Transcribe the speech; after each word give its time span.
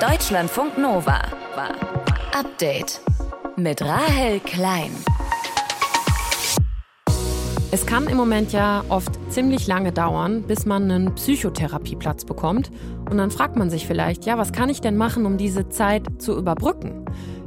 Deutschlandfunk 0.00 0.78
Nova. 0.78 1.20
Update 2.32 3.02
mit 3.56 3.82
Rahel 3.82 4.40
Klein. 4.40 4.92
Es 7.70 7.84
kann 7.84 8.06
im 8.06 8.16
Moment 8.16 8.54
ja 8.54 8.82
oft 8.88 9.12
ziemlich 9.28 9.66
lange 9.66 9.92
dauern, 9.92 10.44
bis 10.44 10.64
man 10.64 10.90
einen 10.90 11.14
Psychotherapieplatz 11.14 12.24
bekommt. 12.24 12.70
Und 13.10 13.18
dann 13.18 13.30
fragt 13.30 13.56
man 13.56 13.68
sich 13.68 13.86
vielleicht, 13.86 14.24
ja, 14.24 14.38
was 14.38 14.52
kann 14.52 14.70
ich 14.70 14.80
denn 14.80 14.96
machen, 14.96 15.26
um 15.26 15.36
diese 15.36 15.68
Zeit 15.68 16.06
zu 16.16 16.34
überbrücken? 16.34 17.04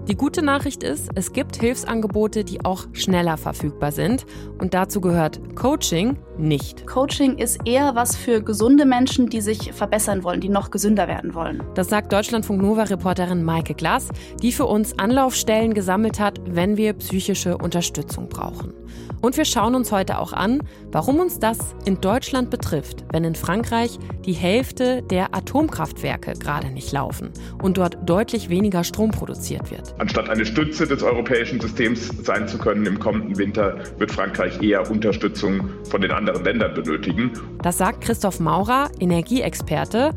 Die 0.07 0.15
gute 0.15 0.43
Nachricht 0.43 0.83
ist, 0.83 1.09
es 1.15 1.33
gibt 1.33 1.55
Hilfsangebote, 1.55 2.43
die 2.43 2.63
auch 2.63 2.85
schneller 2.91 3.37
verfügbar 3.37 3.91
sind. 3.91 4.25
Und 4.59 4.75
dazu 4.75 5.01
gehört 5.01 5.55
Coaching 5.55 6.17
nicht. 6.43 6.85
Coaching 6.85 7.37
ist 7.37 7.59
eher 7.65 7.95
was 7.95 8.15
für 8.15 8.43
gesunde 8.43 8.85
Menschen, 8.85 9.29
die 9.29 9.41
sich 9.41 9.73
verbessern 9.73 10.23
wollen, 10.23 10.41
die 10.41 10.49
noch 10.49 10.69
gesünder 10.69 11.07
werden 11.07 11.33
wollen. 11.33 11.63
Das 11.73 11.89
sagt 11.89 12.11
Deutschlandfunk 12.11 12.61
Nova-Reporterin 12.61 13.43
Maike 13.43 13.73
Glass, 13.73 14.09
die 14.41 14.51
für 14.51 14.65
uns 14.65 14.99
Anlaufstellen 14.99 15.73
gesammelt 15.73 16.19
hat, 16.19 16.39
wenn 16.45 16.77
wir 16.77 16.93
psychische 16.93 17.57
Unterstützung 17.57 18.29
brauchen. 18.29 18.73
Und 19.21 19.37
wir 19.37 19.45
schauen 19.45 19.73
uns 19.73 19.91
heute 19.93 20.19
auch 20.19 20.33
an, 20.33 20.61
warum 20.91 21.19
uns 21.19 21.39
das 21.39 21.57
in 21.85 22.01
Deutschland 22.01 22.49
betrifft, 22.49 23.05
wenn 23.13 23.23
in 23.23 23.35
Frankreich 23.35 23.97
die 24.25 24.33
Hälfte 24.33 25.01
der 25.01 25.33
Atomkraftwerke 25.33 26.33
gerade 26.33 26.67
nicht 26.67 26.91
laufen 26.91 27.31
und 27.61 27.77
dort 27.77 27.97
deutlich 28.05 28.49
weniger 28.49 28.83
Strom 28.83 29.11
produziert 29.11 29.71
wird. 29.71 29.95
Anstatt 29.97 30.29
eine 30.29 30.45
Stütze 30.45 30.85
des 30.85 31.03
europäischen 31.03 31.61
Systems 31.61 32.09
sein 32.23 32.49
zu 32.49 32.57
können 32.57 32.85
im 32.85 32.99
kommenden 32.99 33.37
Winter, 33.37 33.77
wird 33.97 34.11
Frankreich 34.11 34.61
eher 34.61 34.89
Unterstützung 34.91 35.69
von 35.89 36.01
den 36.01 36.11
anderen 36.11 36.32
Ländern 36.41 36.73
benötigen. 36.73 37.31
Das 37.61 37.77
sagt 37.77 38.01
Christoph 38.01 38.39
Maurer, 38.39 38.89
Energieexperte. 38.99 40.13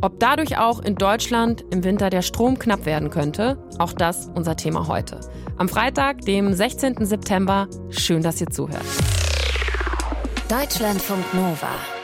Ob 0.00 0.18
dadurch 0.18 0.58
auch 0.58 0.80
in 0.80 0.94
Deutschland 0.94 1.64
im 1.70 1.84
Winter 1.84 2.10
der 2.10 2.22
Strom 2.22 2.58
knapp 2.58 2.86
werden 2.86 3.10
könnte, 3.10 3.58
auch 3.78 3.92
das 3.92 4.30
unser 4.34 4.56
Thema 4.56 4.88
heute. 4.88 5.20
Am 5.58 5.68
Freitag, 5.68 6.22
dem 6.22 6.54
16. 6.54 7.04
September. 7.04 7.68
Schön, 7.90 8.22
dass 8.22 8.40
ihr 8.40 8.48
zuhört. 8.48 8.84
Deutschlandfunk 10.48 11.34
Nova. 11.34 11.99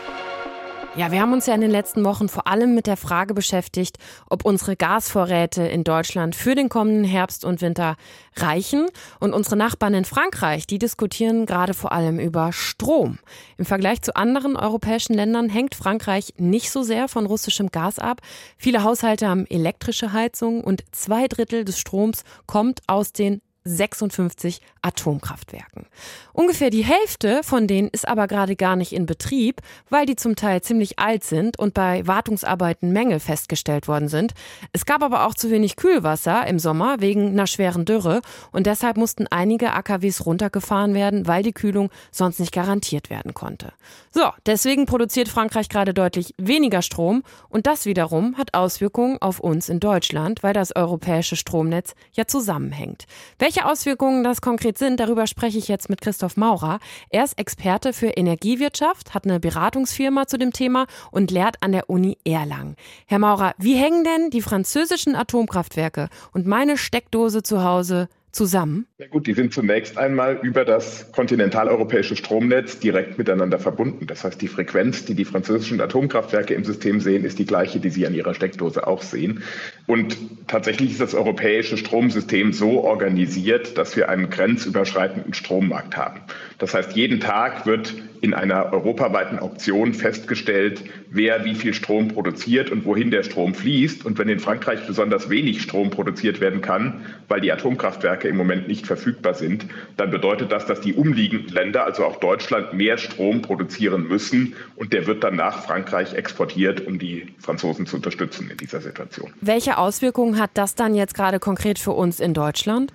Ja, 0.97 1.13
wir 1.13 1.21
haben 1.21 1.35
uns 1.35 1.45
ja 1.45 1.55
in 1.55 1.61
den 1.61 1.71
letzten 1.71 2.07
Wochen 2.07 2.27
vor 2.31 2.47
allem 2.47 2.75
mit 2.75 2.87
der 2.87 2.97
Frage 2.97 3.35
beschäftigt, 3.35 3.99
ob 4.31 4.47
unsere 4.47 4.77
Gasvorräte 4.77 5.63
in 5.63 5.85
Deutschland 5.85 6.35
für 6.35 6.55
den 6.55 6.71
kommenden 6.71 7.05
Herbst 7.05 7.45
und 7.45 7.61
Winter 7.61 7.97
reichen. 8.35 8.87
Und 9.21 9.35
unsere 9.35 9.57
Nachbarn 9.57 9.93
in 9.93 10.07
Frankreich, 10.07 10.67
die 10.67 10.79
diskutieren 10.79 11.45
gerade 11.45 11.75
vor 11.75 11.93
allem 11.93 12.19
über 12.19 12.51
Strom. 12.55 13.19
Im 13.59 13.67
Vergleich 13.67 14.01
zu 14.01 14.17
anderen 14.17 14.57
europäischen 14.57 15.13
Ländern 15.13 15.51
hängt 15.51 15.75
Frankreich 15.75 16.33
nicht 16.39 16.71
so 16.71 16.83
sehr 16.83 17.09
von 17.09 17.27
russischem 17.27 17.69
Gas 17.69 17.99
ab. 17.99 18.23
Viele 18.57 18.83
Haushalte 18.83 19.29
haben 19.29 19.45
elektrische 19.51 20.15
Heizung 20.15 20.65
und 20.65 20.83
zwei 20.93 21.29
Drittel 21.29 21.67
des 21.67 21.79
Stroms 21.79 22.25
kommt 22.47 22.81
aus 22.87 23.13
den 23.13 23.43
56 23.67 24.61
Atomkraftwerken. 24.83 25.87
Ungefähr 26.33 26.71
die 26.71 26.85
Hälfte 26.85 27.43
von 27.43 27.67
denen 27.67 27.89
ist 27.89 28.07
aber 28.07 28.27
gerade 28.29 28.57
gar 28.57 28.77
nicht 28.77 28.93
in 28.93 29.07
Betrieb, 29.07 29.61
weil 29.91 30.07
die 30.07 30.17
zum 30.17 30.37
Teil 30.37 30.63
ziemlich 30.63 30.99
alt 30.99 31.25
sind 31.25 31.59
und 31.59 31.75
bei 31.75 32.07
Wartungsarbeiten 32.07 32.93
Mängel 32.93 33.21
festgestellt 33.21 33.89
worden 33.89 34.09
sind. 34.09 34.35
Es 34.73 34.87
gab 34.87 35.03
aber 35.03 35.27
auch 35.27 35.35
zu 35.35 35.51
wenig 35.51 35.77
Kühlwasser 35.77 36.47
im 36.47 36.59
Sommer 36.59 37.01
wegen 37.01 37.31
einer 37.31 37.47
schweren 37.47 37.85
Dürre 37.85 38.21
und 38.53 38.67
deshalb 38.67 38.97
mussten 38.97 39.27
einige 39.29 39.73
AKWs 39.73 40.25
runtergefahren 40.25 40.95
werden, 40.95 41.27
weil 41.27 41.43
die 41.43 41.53
Kühlung 41.53 41.91
sonst 42.13 42.39
nicht 42.39 42.53
garantiert 42.53 43.11
werden 43.11 43.35
konnte. 43.35 43.73
So, 44.13 44.31
deswegen 44.47 44.87
produziert 44.87 45.29
Frankreich 45.29 45.69
gerade 45.69 45.93
deutlich 45.93 46.35
weniger 46.39 46.83
Strom 46.83 47.23
und 47.49 47.67
das 47.67 47.87
wiederum 47.87 48.37
hat 48.37 48.55
Auswirkungen 48.55 49.21
auf 49.21 49.41
uns 49.41 49.69
in 49.69 49.81
Deutschland, 49.81 50.43
weil 50.43 50.53
das 50.53 50.75
europäische 50.77 51.37
Stromnetz 51.37 51.95
ja 52.13 52.27
zusammenhängt. 52.27 53.07
Welche 53.39 53.56
welche 53.57 53.71
Auswirkungen 53.71 54.23
das 54.23 54.43
konkret 54.43 54.77
sind, 54.77 55.01
darüber 55.01 55.27
spreche 55.27 55.57
ich 55.57 55.67
jetzt 55.67 55.89
mit 55.89 56.03
Christoph 56.03 56.37
Maurer. 56.37 56.79
Er 57.09 57.25
ist 57.25 57.39
Experte 57.39 57.95
für 57.95 58.09
Energiewirtschaft, 58.09 59.15
hat 59.15 59.25
eine 59.25 59.41
Beratungsfirma 59.41 60.27
zu 60.27 60.37
dem 60.37 60.53
Thema 60.53 60.87
und 61.11 61.31
lehrt 61.31 61.57
an 61.63 61.73
der 61.73 61.89
Uni 61.89 62.19
Erlangen. 62.27 62.77
Herr 63.07 63.19
Maurer, 63.19 63.55
wie 63.57 63.77
hängen 63.77 64.05
denn 64.05 64.29
die 64.29 64.43
französischen 64.43 65.17
Atomkraftwerke 65.17 66.11
und 66.35 66.47
meine 66.47 66.77
Steckdose 66.77 67.43
zu 67.43 67.65
Hause 67.65 68.11
zusammen? 68.37 68.87
Ja 68.99 69.07
gut, 69.09 69.27
die 69.27 69.33
sind 69.33 69.53
zunächst 69.53 69.99
einmal 69.99 70.39
über 70.43 70.65
das 70.65 71.11
kontinentaleuropäische 71.13 72.15
Stromnetz 72.15 72.79
direkt 72.79 73.19
miteinander 73.19 73.59
verbunden. 73.59 74.07
Das 74.07 74.23
heißt, 74.23 74.41
die 74.41 74.49
Frequenz, 74.49 75.07
die 75.07 75.15
die 75.15 75.25
französischen 75.25 75.81
Atomkraftwerke 75.81 76.55
im 76.55 76.65
System 76.65 77.01
sehen, 77.01 77.25
ist 77.25 77.39
die 77.39 77.47
gleiche, 77.47 77.81
die 77.81 77.91
sie 77.91 78.07
an 78.07 78.15
ihrer 78.15 78.35
Steckdose 78.35 78.87
auch 78.87 79.03
sehen. 79.03 79.43
Und 79.87 80.17
tatsächlich 80.47 80.93
ist 80.93 81.01
das 81.01 81.15
europäische 81.15 81.77
Stromsystem 81.77 82.53
so 82.53 82.85
organisiert, 82.85 83.79
dass 83.79 83.97
wir 83.97 84.09
einen 84.09 84.31
grenzüberschreitenden 84.31 85.35
Strommarkt 85.35 85.97
haben. 85.97 86.21
Das 86.59 86.75
heißt, 86.75 86.93
jeden 86.93 87.21
Tag 87.21 87.67
wird 87.67 87.95
in 88.21 88.35
einer 88.35 88.73
europaweiten 88.73 89.39
Auktion 89.39 89.95
festgestellt, 89.95 90.83
wer 91.11 91.45
wie 91.45 91.55
viel 91.55 91.75
Strom 91.75 92.09
produziert 92.09 92.71
und 92.71 92.85
wohin 92.85 93.11
der 93.11 93.23
Strom 93.23 93.55
fließt. 93.55 94.05
Und 94.05 94.19
wenn 94.19 94.29
in 94.29 94.41
Frankreich 94.41 94.87
besonders 94.87 95.31
wenig 95.31 95.63
Strom 95.63 95.91
produziert 95.91 96.41
werden 96.41 96.61
kann, 96.61 97.07
weil 97.29 97.41
die 97.41 97.53
Atomkraftwerke 97.53 98.26
im 98.29 98.37
Moment 98.37 98.69
nicht 98.69 98.87
verfügbar 98.87 99.35
sind, 99.35 99.67
dann 99.97 100.11
bedeutet 100.11 100.53
das, 100.53 100.67
dass 100.67 100.81
die 100.81 100.95
umliegenden 100.95 101.53
Länder, 101.55 101.85
also 101.85 102.05
auch 102.05 102.17
Deutschland, 102.17 102.73
mehr 102.75 102.99
Strom 102.99 103.43
produzieren 103.43 104.09
müssen. 104.09 104.55
Und 104.77 104.93
der 104.93 105.07
wird 105.07 105.25
dann 105.25 105.37
nach 105.37 105.65
Frankreich 105.65 106.15
exportiert, 106.15 106.87
um 106.87 106.99
die 106.99 107.29
Franzosen 107.39 107.87
zu 107.87 107.97
unterstützen 107.97 108.51
in 108.51 108.57
dieser 108.57 108.81
Situation. 108.81 109.33
Welche 109.41 109.79
Auswirkungen 109.79 110.39
hat 110.39 110.51
das 110.55 110.75
dann 110.75 110.95
jetzt 110.95 111.15
gerade 111.15 111.39
konkret 111.39 111.79
für 111.79 111.93
uns 111.93 112.21
in 112.21 112.35
Deutschland? 112.35 112.93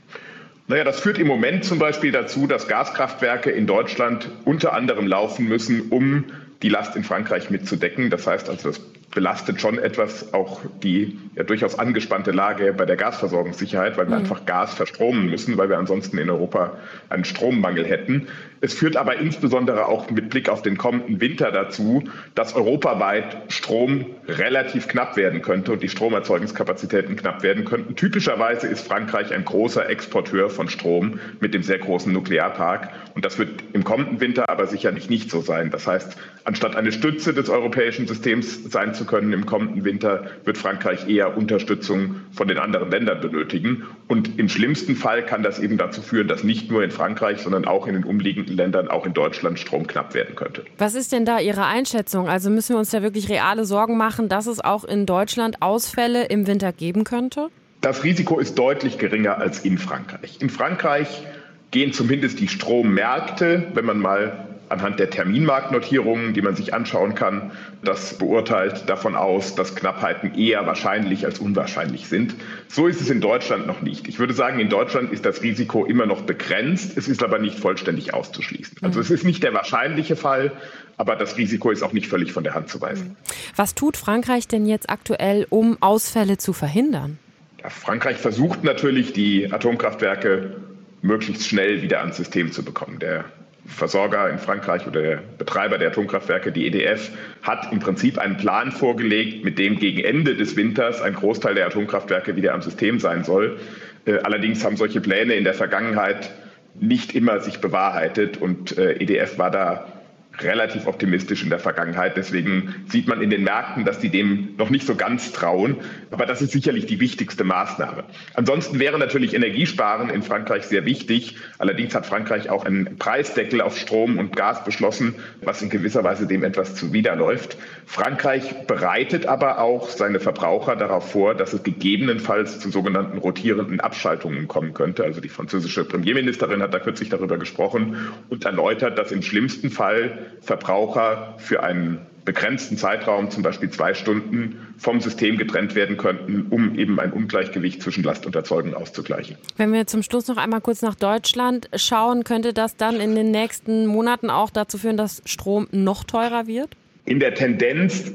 Naja, 0.68 0.84
das 0.84 1.00
führt 1.00 1.18
im 1.18 1.28
Moment 1.28 1.66
zum 1.66 1.80
Beispiel 1.80 2.12
dazu, 2.12 2.48
dass 2.48 2.68
Gaskraftwerke 2.68 3.50
in 3.50 3.68
Deutschland 3.68 4.30
unter 4.46 4.74
anderem 4.74 5.06
laufen 5.06 5.48
müssen, 5.48 5.90
um 5.90 6.26
die 6.62 6.70
Last 6.70 6.96
in 6.96 7.04
Frankreich 7.04 7.50
mitzudecken. 7.50 8.10
Das 8.10 8.28
heißt 8.28 8.50
also, 8.50 8.70
das 8.70 8.82
belastet 9.12 9.60
schon 9.60 9.78
etwas 9.78 10.34
auch 10.34 10.62
die 10.82 11.20
ja 11.36 11.44
durchaus 11.44 11.78
angespannte 11.78 12.32
Lage 12.32 12.74
bei 12.74 12.86
der 12.86 12.96
Gasversorgungssicherheit, 12.96 13.98
weil 13.98 14.08
wir 14.08 14.16
mhm. 14.16 14.22
einfach 14.22 14.46
Gas 14.46 14.74
verstromen 14.74 15.30
müssen, 15.30 15.58
weil 15.58 15.70
wir 15.70 15.78
ansonsten 15.78 16.18
in 16.18 16.30
Europa 16.30 16.78
einen 17.10 17.26
Strommangel 17.26 17.86
hätten. 17.86 18.28
Es 18.62 18.74
führt 18.74 18.96
aber 18.96 19.18
insbesondere 19.18 19.88
auch 19.88 20.10
mit 20.12 20.30
Blick 20.30 20.48
auf 20.48 20.62
den 20.62 20.78
kommenden 20.78 21.20
Winter 21.20 21.52
dazu, 21.52 22.04
dass 22.36 22.56
europaweit 22.56 23.52
Strom 23.52 24.06
relativ 24.28 24.88
knapp 24.88 25.18
werden 25.18 25.42
könnte 25.42 25.72
und 25.72 25.82
die 25.82 25.90
Stromerzeugungskapazitäten 25.90 27.16
knapp 27.16 27.44
werden 27.44 27.66
könnten. 27.66 27.96
Typischerweise 27.96 28.68
ist 28.68 28.88
Frankreich 28.88 29.34
ein 29.34 29.46
großer 29.46 29.90
Exporteur 29.90 30.50
von 30.50 30.70
Strom 30.70 31.20
mit 31.40 31.54
dem 31.54 31.64
sehr 31.64 31.80
großen 31.80 32.14
Nuklearpark 32.14 32.90
und 33.16 33.26
das 33.26 33.40
wird 33.40 33.50
im 33.74 33.84
kommenden 33.84 34.20
Winter 34.22 34.48
aber 34.50 34.68
sicherlich 34.68 35.10
nicht 35.10 35.32
so 35.32 35.42
sein. 35.42 35.72
Das 35.72 35.88
heißt, 35.88 36.16
anstatt 36.44 36.76
eine 36.76 36.92
Stütze 36.92 37.34
des 37.34 37.50
europäischen 37.50 38.08
Systems 38.08 38.64
sein 38.72 38.94
zu 38.94 39.01
können 39.06 39.34
im 39.34 39.46
kommenden 39.46 39.84
Winter, 39.84 40.26
wird 40.46 40.58
Frankreich 40.58 41.08
eher 41.08 41.38
Unterstützung 41.38 42.16
von 42.32 42.48
den 42.48 42.58
anderen 42.58 42.92
Ländern 42.92 43.22
benötigen. 43.22 43.84
Und 44.08 44.40
im 44.40 44.50
schlimmsten 44.50 44.96
Fall 44.96 45.26
kann 45.26 45.44
das 45.44 45.60
eben 45.60 45.78
dazu 45.78 46.02
führen, 46.02 46.28
dass 46.28 46.44
nicht 46.44 46.72
nur 46.72 46.84
in 46.84 46.92
Frankreich, 46.92 47.42
sondern 47.42 47.66
auch 47.66 47.88
in 47.88 47.94
den 47.94 48.04
umliegenden 48.04 48.56
Ländern, 48.56 48.88
auch 48.88 49.06
in 49.06 49.14
Deutschland, 49.14 49.60
Strom 49.60 49.88
knapp 49.88 50.14
werden 50.14 50.36
könnte. 50.36 50.64
Was 50.78 50.96
ist 50.96 51.12
denn 51.12 51.26
da 51.26 51.40
Ihre 51.40 51.66
Einschätzung? 51.66 52.28
Also 52.28 52.50
müssen 52.50 52.76
wir 52.76 52.80
uns 52.80 52.92
da 52.92 53.02
wirklich 53.02 53.30
reale 53.30 53.66
Sorgen 53.66 53.98
machen, 53.98 54.30
dass 54.30 54.48
es 54.48 54.60
auch 54.60 54.84
in 54.84 55.06
Deutschland 55.06 55.62
Ausfälle 55.62 56.26
im 56.26 56.48
Winter 56.48 56.72
geben 56.72 57.04
könnte? 57.04 57.50
Das 57.82 58.04
Risiko 58.04 58.40
ist 58.40 58.60
deutlich 58.60 58.98
geringer 59.00 59.38
als 59.38 59.60
in 59.66 59.78
Frankreich. 59.78 60.38
In 60.40 60.50
Frankreich 60.50 61.24
gehen 61.72 61.94
zumindest 61.94 62.40
die 62.40 62.48
Strommärkte, 62.48 63.72
wenn 63.74 63.86
man 63.86 64.00
mal 64.00 64.51
anhand 64.72 65.00
der 65.00 65.10
Terminmarktnotierungen, 65.10 66.34
die 66.34 66.42
man 66.42 66.56
sich 66.56 66.74
anschauen 66.74 67.16
kann, 67.16 67.52
das 67.84 68.18
beurteilt 68.18 68.90
davon 68.90 69.16
aus, 69.16 69.56
dass 69.56 69.76
Knappheiten 69.76 70.36
eher 70.36 70.66
wahrscheinlich 70.66 71.26
als 71.26 71.40
unwahrscheinlich 71.40 72.08
sind. 72.08 72.36
So 72.68 72.88
ist 72.88 73.02
es 73.02 73.10
in 73.10 73.22
Deutschland 73.22 73.68
noch 73.68 73.82
nicht. 73.82 74.08
Ich 74.08 74.20
würde 74.20 74.34
sagen, 74.34 74.60
in 74.60 74.70
Deutschland 74.70 75.12
ist 75.12 75.26
das 75.26 75.42
Risiko 75.42 75.86
immer 75.86 76.06
noch 76.06 76.22
begrenzt. 76.22 76.98
Es 76.98 77.08
ist 77.08 77.24
aber 77.24 77.40
nicht 77.40 77.60
vollständig 77.60 78.14
auszuschließen. 78.14 78.78
Also 78.82 79.00
es 79.00 79.12
ist 79.12 79.26
nicht 79.26 79.44
der 79.44 79.54
wahrscheinliche 79.54 80.16
Fall, 80.16 80.52
aber 80.98 81.16
das 81.16 81.38
Risiko 81.38 81.72
ist 81.72 81.84
auch 81.84 81.94
nicht 81.94 82.08
völlig 82.08 82.32
von 82.32 82.44
der 82.44 82.54
Hand 82.54 82.70
zu 82.70 82.80
weisen. 82.82 83.18
Was 83.56 83.76
tut 83.76 83.98
Frankreich 83.98 84.48
denn 84.48 84.66
jetzt 84.66 84.90
aktuell, 84.90 85.46
um 85.50 85.78
Ausfälle 85.82 86.38
zu 86.38 86.54
verhindern? 86.54 87.20
Ja, 87.62 87.70
Frankreich 87.70 88.18
versucht 88.18 88.64
natürlich, 88.64 89.14
die 89.14 89.52
Atomkraftwerke 89.52 90.56
möglichst 91.02 91.48
schnell 91.48 91.82
wieder 91.82 92.00
ans 92.00 92.18
System 92.18 92.52
zu 92.52 92.64
bekommen. 92.64 93.00
Der 93.00 93.26
Versorger 93.66 94.30
in 94.30 94.40
Frankreich 94.40 94.88
oder 94.88 95.02
der 95.02 95.24
Betreiber 95.38 95.78
der 95.78 95.90
Atomkraftwerke, 95.90 96.52
die 96.52 96.66
EDF, 96.66 97.12
hat 97.44 97.72
im 97.72 97.80
Prinzip 97.80 98.18
einen 98.18 98.38
Plan 98.38 98.72
vorgelegt, 98.72 99.46
mit 99.46 99.60
dem 99.60 99.78
gegen 99.78 100.04
Ende 100.04 100.36
des 100.36 100.56
Winters 100.56 101.02
ein 101.02 101.14
Großteil 101.14 101.56
der 101.56 101.68
Atomkraftwerke 101.68 102.36
wieder 102.36 102.54
am 102.54 102.62
System 102.62 103.00
sein 103.00 103.24
soll. 103.24 103.60
Äh, 104.06 104.20
allerdings 104.24 104.66
haben 104.66 104.78
solche 104.78 105.00
Pläne 105.00 105.36
in 105.36 105.44
der 105.44 105.54
Vergangenheit 105.54 106.32
nicht 106.80 107.14
immer 107.14 107.40
sich 107.40 107.60
bewahrheitet 107.60 108.38
und 108.38 108.78
äh, 108.78 108.94
EDF 108.94 109.38
war 109.38 109.52
da 109.52 110.01
relativ 110.40 110.88
optimistisch 110.88 111.44
in 111.44 111.50
der 111.50 111.60
Vergangenheit. 111.60 112.18
Deswegen 112.18 112.86
sieht 112.88 113.08
man 113.08 113.22
in 113.22 113.30
den 113.30 113.44
Märkten, 113.44 113.86
dass 113.86 114.00
die 114.00 114.10
dem 114.10 114.56
noch 114.58 114.70
nicht 114.70 114.86
so 114.86 114.96
ganz 114.96 115.32
trauen. 115.32 115.78
Aber 116.10 116.26
das 116.26 116.42
ist 116.42 116.52
sicherlich 116.52 116.86
die 116.86 117.00
wichtigste 117.00 117.44
Maßnahme. 117.44 118.06
Ansonsten 118.34 118.80
wäre 118.80 118.98
natürlich 118.98 119.34
Energiesparen 119.34 120.10
in 120.10 120.24
Frankreich 120.24 120.66
sehr 120.66 120.86
wichtig. 120.86 121.36
Allerdings 121.58 121.94
hat 121.96 122.06
Frankreich 122.06 122.50
auch 122.50 122.66
einen 122.66 122.98
Preisdeckel 122.98 123.62
auf 123.62 123.78
Strom 123.78 124.18
und 124.18 124.36
Gas 124.36 124.64
beschlossen, 124.64 125.16
was 125.42 125.62
in 125.62 125.70
gewisser 125.70 126.04
Weise 126.04 126.28
dem 126.28 126.44
etwas 126.44 126.76
zuwiderläuft. 126.76 127.58
Frankreich 127.86 128.68
bereitet 128.68 129.26
aber 129.26 129.60
auch 129.60 129.90
seine 129.90 130.20
Verbraucher 130.20 130.76
darauf 130.76 131.12
vor, 131.12 131.36
dass 131.36 131.54
es 131.54 131.64
gegebenenfalls 131.64 132.60
zu 132.60 132.70
sogenannten 132.70 133.18
rotierenden 133.18 133.80
Abschaltungen 133.80 134.48
kommen 134.48 134.74
könnte. 134.74 135.04
Also 135.04 135.22
die 135.22 135.30
französische 135.30 135.84
Premierministerin 135.84 136.62
hat 136.62 136.74
da 136.74 136.80
kürzlich 136.80 137.10
darüber 137.10 137.38
gesprochen 137.38 137.98
und 138.30 138.46
erläutert, 138.46 138.98
dass 138.98 139.12
im 139.12 139.22
schlimmsten 139.22 139.70
Fall 139.70 140.31
Verbraucher 140.42 141.36
für 141.38 141.64
einen 141.64 142.00
begrenzten 142.26 142.78
Zeitraum, 142.78 143.32
zum 143.32 143.44
Beispiel 143.44 143.70
zwei 143.70 143.94
Stunden, 143.94 144.74
vom 144.78 145.02
System 145.02 145.38
getrennt 145.38 145.76
werden 145.76 145.98
könnten, 145.98 146.48
um 146.50 146.78
eben 146.78 147.00
ein 147.00 147.12
Ungleichgewicht 147.12 147.82
zwischen 147.82 148.04
Last 148.04 148.26
und 148.26 148.36
Erzeugung 148.36 148.74
auszugleichen. 148.74 149.38
Wenn 149.58 149.74
wir 149.74 149.88
zum 149.88 150.04
Schluss 150.04 150.28
noch 150.28 150.38
einmal 150.38 150.62
kurz 150.62 150.82
nach 150.82 150.96
Deutschland 150.96 151.70
schauen, 151.76 152.24
könnte 152.24 152.54
das 152.54 152.78
dann 152.78 153.00
in 153.00 153.16
den 153.16 153.32
nächsten 153.32 153.88
Monaten 153.88 154.30
auch 154.30 154.50
dazu 154.50 154.78
führen, 154.78 154.98
dass 154.98 155.22
Strom 155.26 155.68
noch 155.72 156.04
teurer 156.04 156.48
wird? 156.48 156.70
In 157.06 157.20
der 157.20 157.34
Tendenz 157.34 158.12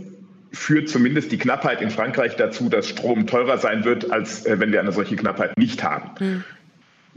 führt 0.53 0.89
zumindest 0.89 1.33
die 1.33 1.39
Knappheit 1.39 1.83
in 1.83 1.91
Frankreich 1.91 2.37
dazu, 2.37 2.69
dass 2.69 2.89
Strom 2.89 3.27
teurer 3.27 3.59
sein 3.59 3.85
wird, 3.85 4.11
als 4.11 4.47
äh, 4.47 4.59
wenn 4.59 4.73
wir 4.73 4.81
eine 4.81 4.93
solche 4.93 5.17
Knappheit 5.17 5.59
nicht 5.59 5.83
haben. 5.83 6.11
Hm. 6.19 6.45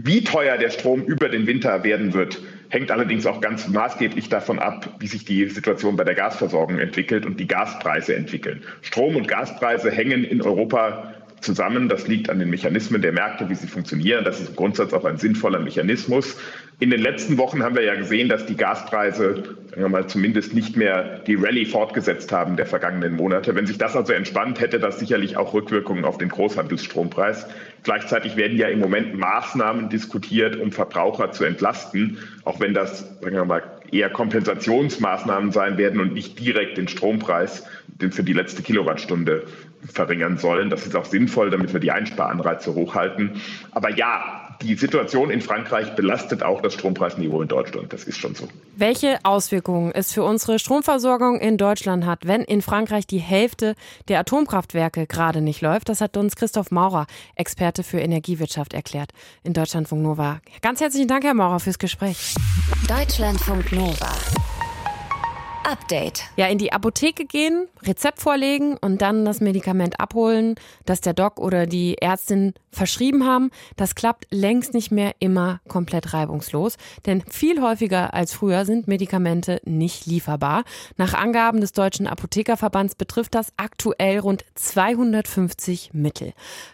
Wie 0.01 0.23
teuer 0.23 0.57
der 0.57 0.69
Strom 0.69 1.03
über 1.03 1.27
den 1.27 1.45
Winter 1.45 1.83
werden 1.83 2.13
wird, 2.13 2.39
hängt 2.69 2.89
allerdings 2.89 3.25
auch 3.25 3.41
ganz 3.41 3.67
maßgeblich 3.67 4.29
davon 4.29 4.57
ab, 4.57 4.95
wie 4.99 5.07
sich 5.07 5.25
die 5.25 5.49
Situation 5.49 5.97
bei 5.97 6.05
der 6.05 6.15
Gasversorgung 6.15 6.79
entwickelt 6.79 7.25
und 7.25 7.37
die 7.37 7.47
Gaspreise 7.47 8.15
entwickeln. 8.15 8.61
Strom- 8.81 9.17
und 9.17 9.27
Gaspreise 9.27 9.91
hängen 9.91 10.23
in 10.23 10.41
Europa 10.41 11.15
zusammen. 11.41 11.89
Das 11.89 12.07
liegt 12.07 12.29
an 12.29 12.39
den 12.39 12.49
Mechanismen 12.49 13.01
der 13.01 13.11
Märkte, 13.11 13.49
wie 13.49 13.55
sie 13.55 13.67
funktionieren. 13.67 14.23
Das 14.23 14.39
ist 14.39 14.49
im 14.49 14.55
Grundsatz 14.55 14.93
auch 14.93 15.05
ein 15.05 15.17
sinnvoller 15.17 15.59
Mechanismus. 15.59 16.37
In 16.79 16.89
den 16.89 17.01
letzten 17.01 17.37
Wochen 17.37 17.63
haben 17.63 17.75
wir 17.75 17.83
ja 17.83 17.95
gesehen, 17.95 18.29
dass 18.29 18.45
die 18.45 18.55
Gaspreise 18.55 19.57
sagen 19.69 19.81
wir 19.81 19.89
mal, 19.89 20.07
zumindest 20.07 20.53
nicht 20.53 20.75
mehr 20.75 21.19
die 21.19 21.35
Rallye 21.35 21.65
fortgesetzt 21.65 22.31
haben 22.31 22.57
der 22.57 22.65
vergangenen 22.65 23.15
Monate. 23.15 23.55
Wenn 23.55 23.67
sich 23.67 23.77
das 23.77 23.95
also 23.95 24.13
entspannt, 24.13 24.59
hätte 24.59 24.79
das 24.79 24.99
sicherlich 24.99 25.37
auch 25.37 25.53
Rückwirkungen 25.53 26.05
auf 26.05 26.17
den 26.17 26.29
Großhandelsstrompreis. 26.29 27.45
Gleichzeitig 27.83 28.35
werden 28.35 28.57
ja 28.57 28.67
im 28.67 28.79
Moment 28.79 29.17
Maßnahmen 29.17 29.89
diskutiert, 29.89 30.55
um 30.55 30.71
Verbraucher 30.71 31.31
zu 31.31 31.43
entlasten, 31.43 32.17
auch 32.45 32.59
wenn 32.59 32.73
das 32.73 32.99
sagen 33.21 33.35
wir 33.35 33.45
mal, 33.45 33.63
eher 33.91 34.09
Kompensationsmaßnahmen 34.09 35.51
sein 35.51 35.77
werden 35.77 35.99
und 35.99 36.13
nicht 36.13 36.39
direkt 36.39 36.77
den 36.77 36.87
Strompreis 36.87 37.63
für 38.11 38.23
die 38.23 38.33
letzte 38.33 38.63
Kilowattstunde 38.63 39.43
verringern 39.85 40.37
sollen. 40.37 40.69
Das 40.69 40.85
ist 40.85 40.95
auch 40.95 41.05
sinnvoll, 41.05 41.49
damit 41.49 41.73
wir 41.73 41.79
die 41.79 41.91
Einsparanreize 41.91 42.73
hochhalten. 42.73 43.41
Aber 43.71 43.95
ja, 43.95 44.49
die 44.61 44.75
Situation 44.75 45.29
in 45.29 45.41
Frankreich 45.41 45.95
belastet 45.95 46.43
auch 46.43 46.61
das 46.61 46.73
Strompreisniveau 46.73 47.41
in 47.41 47.47
Deutschland. 47.47 47.93
Das 47.93 48.03
ist 48.03 48.17
schon 48.17 48.35
so. 48.35 48.47
Welche 48.75 49.19
Auswirkungen 49.23 49.91
es 49.93 50.11
für 50.11 50.23
unsere 50.23 50.59
Stromversorgung 50.59 51.39
in 51.39 51.57
Deutschland 51.57 52.05
hat, 52.05 52.27
wenn 52.27 52.41
in 52.41 52.61
Frankreich 52.61 53.07
die 53.07 53.19
Hälfte 53.19 53.75
der 54.09 54.19
Atomkraftwerke 54.19 55.07
gerade 55.07 55.41
nicht 55.41 55.61
läuft, 55.61 55.89
das 55.89 56.01
hat 56.01 56.17
uns 56.17 56.35
Christoph 56.35 56.71
Maurer, 56.71 57.07
Experte 57.35 57.83
für 57.83 57.99
Energiewirtschaft, 57.99 58.73
erklärt 58.73 59.11
in 59.43 59.53
Deutschlandfunk 59.53 60.01
Nova. 60.01 60.41
Ganz 60.61 60.81
herzlichen 60.81 61.07
Dank, 61.07 61.23
Herr 61.23 61.33
Maurer, 61.33 61.59
fürs 61.59 61.79
Gespräch. 61.79 62.35
Deutschlandfunk 62.87 63.71
Nova. 63.71 64.09
Update. 65.69 66.23
Ja, 66.35 66.47
in 66.47 66.57
die 66.57 66.73
Apotheke 66.73 67.25
gehen, 67.25 67.67
Rezept 67.83 68.19
vorlegen 68.19 68.75
und 68.77 69.03
dann 69.03 69.23
das 69.23 69.39
Medikament 69.39 69.99
abholen, 69.99 70.55
das 70.85 70.99
der 70.99 71.13
Doc 71.13 71.39
oder 71.39 71.67
die 71.67 71.99
Ärztin 71.99 72.55
verschrieben 72.71 73.23
haben. 73.27 73.51
Das 73.75 73.93
klappt 73.93 74.25
längst 74.31 74.73
nicht 74.73 74.89
mehr 74.89 75.13
immer 75.19 75.59
komplett 75.67 76.11
reibungslos, 76.13 76.77
denn 77.05 77.21
viel 77.29 77.61
häufiger 77.61 78.15
als 78.15 78.33
früher 78.33 78.65
sind 78.65 78.87
Medikamente 78.87 79.61
nicht 79.63 80.07
lieferbar. 80.07 80.63
Nach 80.97 81.13
Angaben 81.13 81.61
des 81.61 81.71
Deutschen 81.71 82.07
Apothekerverbands 82.07 82.95
betrifft 82.95 83.35
das 83.35 83.53
aktuell 83.57 84.17
rund 84.19 84.45
250 84.55 85.91
Mittel. 85.93 86.33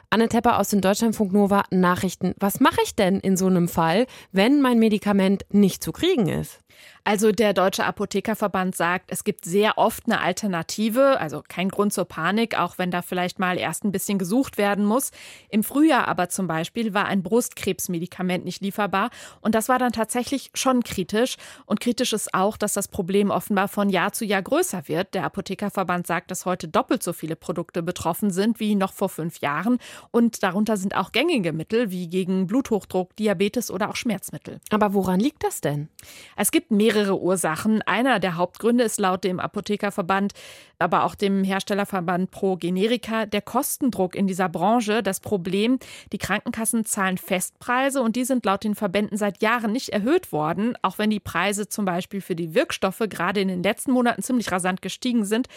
Anne 0.09 0.29
Tepper 0.29 0.57
aus 0.57 0.69
den 0.69 0.79
Deutschlandfunk 0.79 1.33
Nova 1.33 1.63
Nachrichten. 1.71 2.33
Was 2.39 2.61
mache 2.61 2.79
ich 2.85 2.95
denn 2.95 3.19
in 3.19 3.35
so 3.35 3.47
einem 3.47 3.67
Fall, 3.67 4.05
wenn 4.31 4.61
mein 4.61 4.79
Medikament 4.79 5.45
nicht 5.51 5.83
zu 5.83 5.91
kriegen 5.91 6.29
ist? 6.29 6.61
Also 7.03 7.31
der 7.31 7.53
Deutsche 7.53 7.85
Apothekerverband 7.85 8.75
sagt, 8.75 9.11
es 9.11 9.23
gibt 9.23 9.45
sehr 9.45 9.77
oft 9.77 10.05
eine 10.07 10.21
Alternative, 10.21 11.19
also 11.19 11.43
kein 11.47 11.69
Grund 11.69 11.93
zur 11.93 12.05
Panik, 12.05 12.57
auch 12.57 12.79
wenn 12.79 12.89
da 12.89 13.03
vielleicht 13.03 13.37
mal 13.37 13.59
erst 13.59 13.83
ein 13.83 13.91
bisschen 13.91 14.17
gesucht 14.17 14.57
werden 14.57 14.85
muss. 14.85 15.11
Im 15.49 15.63
Frühjahr 15.63 16.07
aber 16.07 16.29
zum 16.29 16.47
Beispiel 16.47 16.95
war 16.95 17.05
ein 17.05 17.21
Brustkrebsmedikament 17.21 18.43
nicht 18.43 18.61
lieferbar 18.61 19.11
und 19.41 19.53
das 19.53 19.69
war 19.69 19.77
dann 19.77 19.91
tatsächlich 19.91 20.49
schon 20.55 20.83
kritisch. 20.83 21.37
Und 21.67 21.79
kritisch 21.79 22.11
ist 22.13 22.33
auch, 22.33 22.57
dass 22.57 22.73
das 22.73 22.87
Problem 22.87 23.29
offenbar 23.29 23.67
von 23.67 23.89
Jahr 23.89 24.13
zu 24.13 24.25
Jahr 24.25 24.41
größer 24.41 24.87
wird. 24.87 25.13
Der 25.13 25.25
Apothekerverband 25.25 26.07
sagt, 26.07 26.31
dass 26.31 26.45
heute 26.45 26.67
doppelt 26.67 27.03
so 27.03 27.13
viele 27.13 27.35
Produkte 27.35 27.83
betroffen 27.83 28.31
sind 28.31 28.59
wie 28.59 28.73
noch 28.73 28.93
vor 28.93 29.09
fünf 29.09 29.41
Jahren 29.41 29.77
und 30.09 30.41
darunter 30.41 30.77
sind 30.77 30.95
auch 30.95 31.11
gängige 31.11 31.53
Mittel 31.53 31.91
wie 31.91 32.07
gegen 32.07 32.47
Bluthochdruck, 32.47 33.15
Diabetes 33.15 33.69
oder 33.69 33.89
auch 33.89 33.95
Schmerzmittel. 33.95 34.59
Aber 34.71 34.93
woran 34.93 35.19
liegt 35.19 35.43
das 35.43 35.61
denn? 35.61 35.89
Es 36.35 36.51
gibt 36.51 36.64
mehrere 36.69 36.95
mehrere 36.95 37.19
Ursachen. 37.19 37.81
Einer 37.83 38.19
der 38.19 38.37
Hauptgründe 38.37 38.83
ist 38.83 38.99
laut 38.99 39.23
dem 39.23 39.39
Apothekerverband, 39.39 40.33
aber 40.79 41.03
auch 41.03 41.15
dem 41.15 41.43
Herstellerverband 41.43 42.31
Pro 42.31 42.55
Generika 42.55 43.25
der 43.25 43.41
Kostendruck 43.41 44.15
in 44.15 44.27
dieser 44.27 44.49
Branche. 44.49 45.03
Das 45.03 45.19
Problem, 45.19 45.79
die 46.11 46.17
Krankenkassen 46.17 46.85
zahlen 46.85 47.17
Festpreise 47.17 48.01
und 48.01 48.15
die 48.15 48.25
sind 48.25 48.45
laut 48.45 48.63
den 48.63 48.75
Verbänden 48.75 49.17
seit 49.17 49.41
Jahren 49.41 49.71
nicht 49.71 49.89
erhöht 49.89 50.31
worden, 50.31 50.77
auch 50.81 50.97
wenn 50.97 51.09
die 51.09 51.19
Preise 51.19 51.67
zum 51.67 51.85
Beispiel 51.85 52.21
für 52.21 52.35
die 52.35 52.55
Wirkstoffe 52.55 53.03
gerade 53.09 53.41
in 53.41 53.47
den 53.47 53.63
letzten 53.63 53.91
Monaten 53.91 54.21
ziemlich 54.21 54.51
rasant 54.51 54.81
gestiegen 54.81 55.25
sind. 55.25 55.47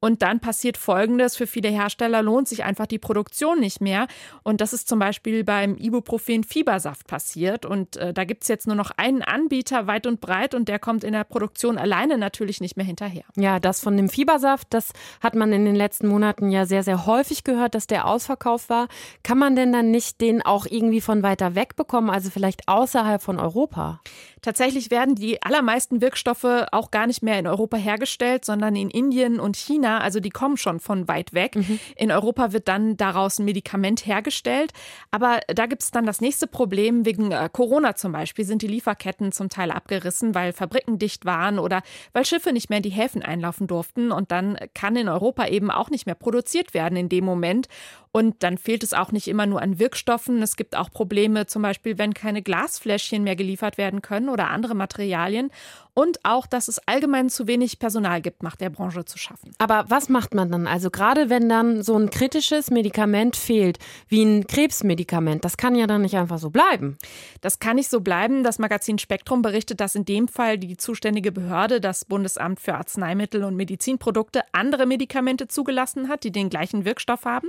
Und 0.00 0.22
dann 0.22 0.40
passiert 0.40 0.76
Folgendes. 0.76 1.36
Für 1.36 1.46
viele 1.46 1.68
Hersteller 1.68 2.22
lohnt 2.22 2.48
sich 2.48 2.64
einfach 2.64 2.86
die 2.86 2.98
Produktion 2.98 3.60
nicht 3.60 3.80
mehr. 3.80 4.08
Und 4.42 4.60
das 4.60 4.72
ist 4.72 4.88
zum 4.88 4.98
Beispiel 4.98 5.44
beim 5.44 5.76
Ibuprofen 5.76 6.44
Fiebersaft 6.44 7.06
passiert. 7.06 7.64
Und 7.64 7.96
äh, 7.96 8.12
da 8.12 8.24
gibt 8.24 8.42
es 8.42 8.48
jetzt 8.48 8.66
nur 8.66 8.74
noch 8.74 8.90
einen 8.96 9.22
Anbieter 9.22 9.86
weit 9.86 10.06
und 10.06 10.20
breit 10.20 10.51
und 10.54 10.68
der 10.68 10.78
kommt 10.78 11.04
in 11.04 11.12
der 11.12 11.24
Produktion 11.24 11.78
alleine 11.78 12.18
natürlich 12.18 12.60
nicht 12.60 12.76
mehr 12.76 12.86
hinterher. 12.86 13.24
Ja, 13.36 13.60
das 13.60 13.80
von 13.80 13.96
dem 13.96 14.08
Fiebersaft, 14.08 14.68
das 14.70 14.92
hat 15.20 15.34
man 15.34 15.52
in 15.52 15.64
den 15.64 15.74
letzten 15.74 16.08
Monaten 16.08 16.50
ja 16.50 16.66
sehr, 16.66 16.82
sehr 16.82 17.06
häufig 17.06 17.44
gehört, 17.44 17.74
dass 17.74 17.86
der 17.86 18.06
ausverkauft 18.06 18.68
war. 18.68 18.88
Kann 19.22 19.38
man 19.38 19.56
denn 19.56 19.72
dann 19.72 19.90
nicht 19.90 20.20
den 20.20 20.42
auch 20.42 20.66
irgendwie 20.66 21.00
von 21.00 21.22
weiter 21.22 21.54
weg 21.54 21.76
bekommen, 21.76 22.10
also 22.10 22.30
vielleicht 22.30 22.68
außerhalb 22.68 23.22
von 23.22 23.38
Europa? 23.38 24.00
Tatsächlich 24.42 24.90
werden 24.90 25.14
die 25.14 25.40
allermeisten 25.40 26.00
Wirkstoffe 26.00 26.66
auch 26.72 26.90
gar 26.90 27.06
nicht 27.06 27.22
mehr 27.22 27.38
in 27.38 27.46
Europa 27.46 27.76
hergestellt, 27.76 28.44
sondern 28.44 28.74
in 28.74 28.90
Indien 28.90 29.38
und 29.38 29.56
China. 29.56 30.00
Also 30.00 30.18
die 30.18 30.30
kommen 30.30 30.56
schon 30.56 30.80
von 30.80 31.06
weit 31.06 31.32
weg. 31.32 31.54
Mhm. 31.54 31.78
In 31.94 32.10
Europa 32.10 32.52
wird 32.52 32.66
dann 32.66 32.96
daraus 32.96 33.38
ein 33.38 33.44
Medikament 33.44 34.04
hergestellt. 34.04 34.72
Aber 35.12 35.40
da 35.46 35.66
gibt 35.66 35.82
es 35.82 35.92
dann 35.92 36.06
das 36.06 36.20
nächste 36.20 36.48
Problem. 36.48 37.06
Wegen 37.06 37.30
äh, 37.30 37.48
Corona 37.52 37.94
zum 37.94 38.10
Beispiel 38.10 38.44
sind 38.44 38.62
die 38.62 38.66
Lieferketten 38.66 39.30
zum 39.30 39.48
Teil 39.48 39.70
abgerissen, 39.70 40.34
weil 40.34 40.52
Fabriken 40.52 40.98
dicht 40.98 41.24
waren 41.24 41.60
oder 41.60 41.82
weil 42.12 42.24
Schiffe 42.24 42.52
nicht 42.52 42.68
mehr 42.68 42.78
in 42.78 42.82
die 42.82 42.90
Häfen 42.90 43.22
einlaufen 43.22 43.68
durften. 43.68 44.10
Und 44.10 44.32
dann 44.32 44.58
kann 44.74 44.96
in 44.96 45.08
Europa 45.08 45.46
eben 45.46 45.70
auch 45.70 45.88
nicht 45.88 46.06
mehr 46.06 46.16
produziert 46.16 46.74
werden 46.74 46.96
in 46.96 47.08
dem 47.08 47.24
Moment. 47.24 47.68
Und 48.12 48.42
dann 48.42 48.58
fehlt 48.58 48.82
es 48.82 48.92
auch 48.92 49.10
nicht 49.10 49.26
immer 49.26 49.46
nur 49.46 49.62
an 49.62 49.78
Wirkstoffen. 49.78 50.42
Es 50.42 50.56
gibt 50.56 50.76
auch 50.76 50.90
Probleme, 50.90 51.46
zum 51.46 51.62
Beispiel, 51.62 51.96
wenn 51.96 52.12
keine 52.12 52.42
Glasfläschchen 52.42 53.24
mehr 53.24 53.36
geliefert 53.36 53.78
werden 53.78 54.02
können 54.02 54.28
oder 54.28 54.50
andere 54.50 54.74
Materialien. 54.74 55.50
Und 55.94 56.20
auch, 56.22 56.46
dass 56.46 56.68
es 56.68 56.78
allgemein 56.86 57.28
zu 57.28 57.46
wenig 57.46 57.78
Personal 57.78 58.22
gibt, 58.22 58.42
macht 58.42 58.62
der 58.62 58.70
Branche 58.70 59.04
zu 59.04 59.18
schaffen. 59.18 59.52
Aber 59.58 59.84
was 59.88 60.08
macht 60.08 60.34
man 60.34 60.50
dann? 60.50 60.66
Also 60.66 60.90
gerade 60.90 61.28
wenn 61.28 61.50
dann 61.50 61.82
so 61.82 61.96
ein 61.96 62.08
kritisches 62.08 62.70
Medikament 62.70 63.36
fehlt, 63.36 63.78
wie 64.08 64.22
ein 64.22 64.46
Krebsmedikament, 64.46 65.44
das 65.44 65.58
kann 65.58 65.74
ja 65.74 65.86
dann 65.86 66.02
nicht 66.02 66.16
einfach 66.16 66.38
so 66.38 66.48
bleiben. 66.48 66.96
Das 67.42 67.58
kann 67.58 67.76
nicht 67.76 67.90
so 67.90 68.00
bleiben. 68.00 68.42
Das 68.42 68.58
Magazin 68.58 68.98
Spektrum 68.98 69.42
berichtet, 69.42 69.80
dass 69.80 69.94
in 69.94 70.06
dem 70.06 70.28
Fall 70.28 70.56
die 70.56 70.78
zuständige 70.78 71.30
Behörde, 71.30 71.80
das 71.80 72.06
Bundesamt 72.06 72.60
für 72.60 72.74
Arzneimittel 72.74 73.44
und 73.44 73.56
Medizinprodukte, 73.56 74.42
andere 74.52 74.86
Medikamente 74.86 75.46
zugelassen 75.48 76.08
hat, 76.08 76.24
die 76.24 76.32
den 76.32 76.48
gleichen 76.48 76.86
Wirkstoff 76.86 77.26
haben. 77.26 77.48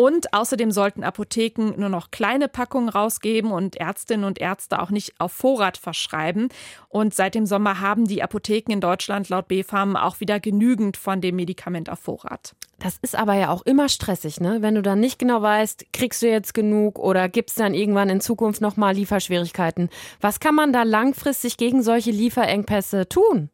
Und 0.00 0.32
außerdem 0.32 0.70
sollten 0.70 1.04
Apotheken 1.04 1.74
nur 1.76 1.90
noch 1.90 2.10
kleine 2.10 2.48
Packungen 2.48 2.88
rausgeben 2.88 3.52
und 3.52 3.76
Ärztinnen 3.76 4.24
und 4.24 4.40
Ärzte 4.40 4.80
auch 4.80 4.88
nicht 4.88 5.12
auf 5.20 5.30
Vorrat 5.30 5.76
verschreiben. 5.76 6.48
Und 6.88 7.12
seit 7.12 7.34
dem 7.34 7.44
Sommer 7.44 7.80
haben 7.80 8.06
die 8.06 8.22
Apotheken 8.22 8.72
in 8.72 8.80
Deutschland 8.80 9.28
laut 9.28 9.48
BfArM 9.48 9.96
auch 9.96 10.18
wieder 10.20 10.40
genügend 10.40 10.96
von 10.96 11.20
dem 11.20 11.36
Medikament 11.36 11.90
auf 11.90 11.98
Vorrat. 11.98 12.54
Das 12.78 12.96
ist 13.02 13.14
aber 13.14 13.34
ja 13.34 13.50
auch 13.50 13.60
immer 13.66 13.90
stressig, 13.90 14.40
ne? 14.40 14.62
Wenn 14.62 14.74
du 14.74 14.80
dann 14.80 15.00
nicht 15.00 15.18
genau 15.18 15.42
weißt, 15.42 15.92
kriegst 15.92 16.22
du 16.22 16.30
jetzt 16.30 16.54
genug 16.54 16.98
oder 16.98 17.28
gibt 17.28 17.50
es 17.50 17.56
dann 17.56 17.74
irgendwann 17.74 18.08
in 18.08 18.22
Zukunft 18.22 18.62
nochmal 18.62 18.94
Lieferschwierigkeiten. 18.94 19.90
Was 20.22 20.40
kann 20.40 20.54
man 20.54 20.72
da 20.72 20.82
langfristig 20.82 21.58
gegen 21.58 21.82
solche 21.82 22.10
Lieferengpässe 22.10 23.06
tun? 23.06 23.50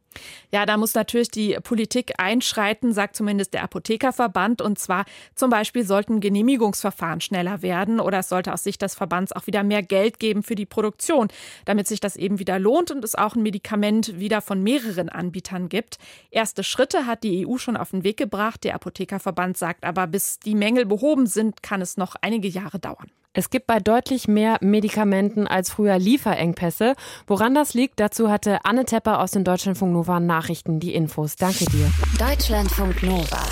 Ja, 0.51 0.65
da 0.65 0.77
muss 0.77 0.93
natürlich 0.93 1.29
die 1.29 1.57
Politik 1.63 2.13
einschreiten, 2.17 2.93
sagt 2.93 3.15
zumindest 3.15 3.53
der 3.53 3.63
Apothekerverband. 3.63 4.61
Und 4.61 4.79
zwar 4.79 5.05
zum 5.35 5.49
Beispiel 5.49 5.85
sollten 5.85 6.19
Genehmigungsverfahren 6.19 7.21
schneller 7.21 7.61
werden 7.61 7.99
oder 7.99 8.19
es 8.19 8.29
sollte 8.29 8.53
aus 8.53 8.63
Sicht 8.63 8.81
des 8.81 8.95
Verbands 8.95 9.31
auch 9.31 9.47
wieder 9.47 9.63
mehr 9.63 9.83
Geld 9.83 10.19
geben 10.19 10.43
für 10.43 10.55
die 10.55 10.65
Produktion, 10.65 11.27
damit 11.65 11.87
sich 11.87 11.99
das 11.99 12.15
eben 12.15 12.39
wieder 12.39 12.59
lohnt 12.59 12.91
und 12.91 13.03
es 13.03 13.15
auch 13.15 13.35
ein 13.35 13.43
Medikament 13.43 14.19
wieder 14.19 14.41
von 14.41 14.61
mehreren 14.61 15.09
Anbietern 15.09 15.69
gibt. 15.69 15.97
Erste 16.31 16.63
Schritte 16.63 17.05
hat 17.05 17.23
die 17.23 17.47
EU 17.47 17.57
schon 17.57 17.77
auf 17.77 17.91
den 17.91 18.03
Weg 18.03 18.17
gebracht. 18.17 18.63
Der 18.63 18.75
Apothekerverband 18.75 19.57
sagt 19.57 19.83
aber, 19.83 20.07
bis 20.07 20.39
die 20.39 20.55
Mängel 20.55 20.85
behoben 20.85 21.27
sind, 21.27 21.63
kann 21.63 21.81
es 21.81 21.97
noch 21.97 22.15
einige 22.21 22.47
Jahre 22.47 22.79
dauern. 22.79 23.11
Es 23.37 23.51
gibt 23.51 23.67
bei 23.67 23.79
deutlich 23.79 24.27
mehr 24.27 24.57
Medikamenten 24.61 25.45
als 25.45 25.69
früher 25.69 25.99
Lieferengpässe. 25.99 26.95
Woran 27.27 27.53
das 27.53 27.75
liegt, 27.75 27.99
dazu 27.99 28.31
hatte 28.31 28.65
Anne 28.65 28.83
Tepper 28.83 29.19
aus 29.19 29.29
den 29.29 29.43
Deutschlandfunk 29.43 29.93
Nova 29.93 30.19
Nachrichten 30.19 30.79
die 30.79 30.95
Infos. 30.95 31.35
Danke 31.35 31.65
dir. 31.65 31.87
Deutschlandfunk 32.17 33.03
Nova. 33.03 33.43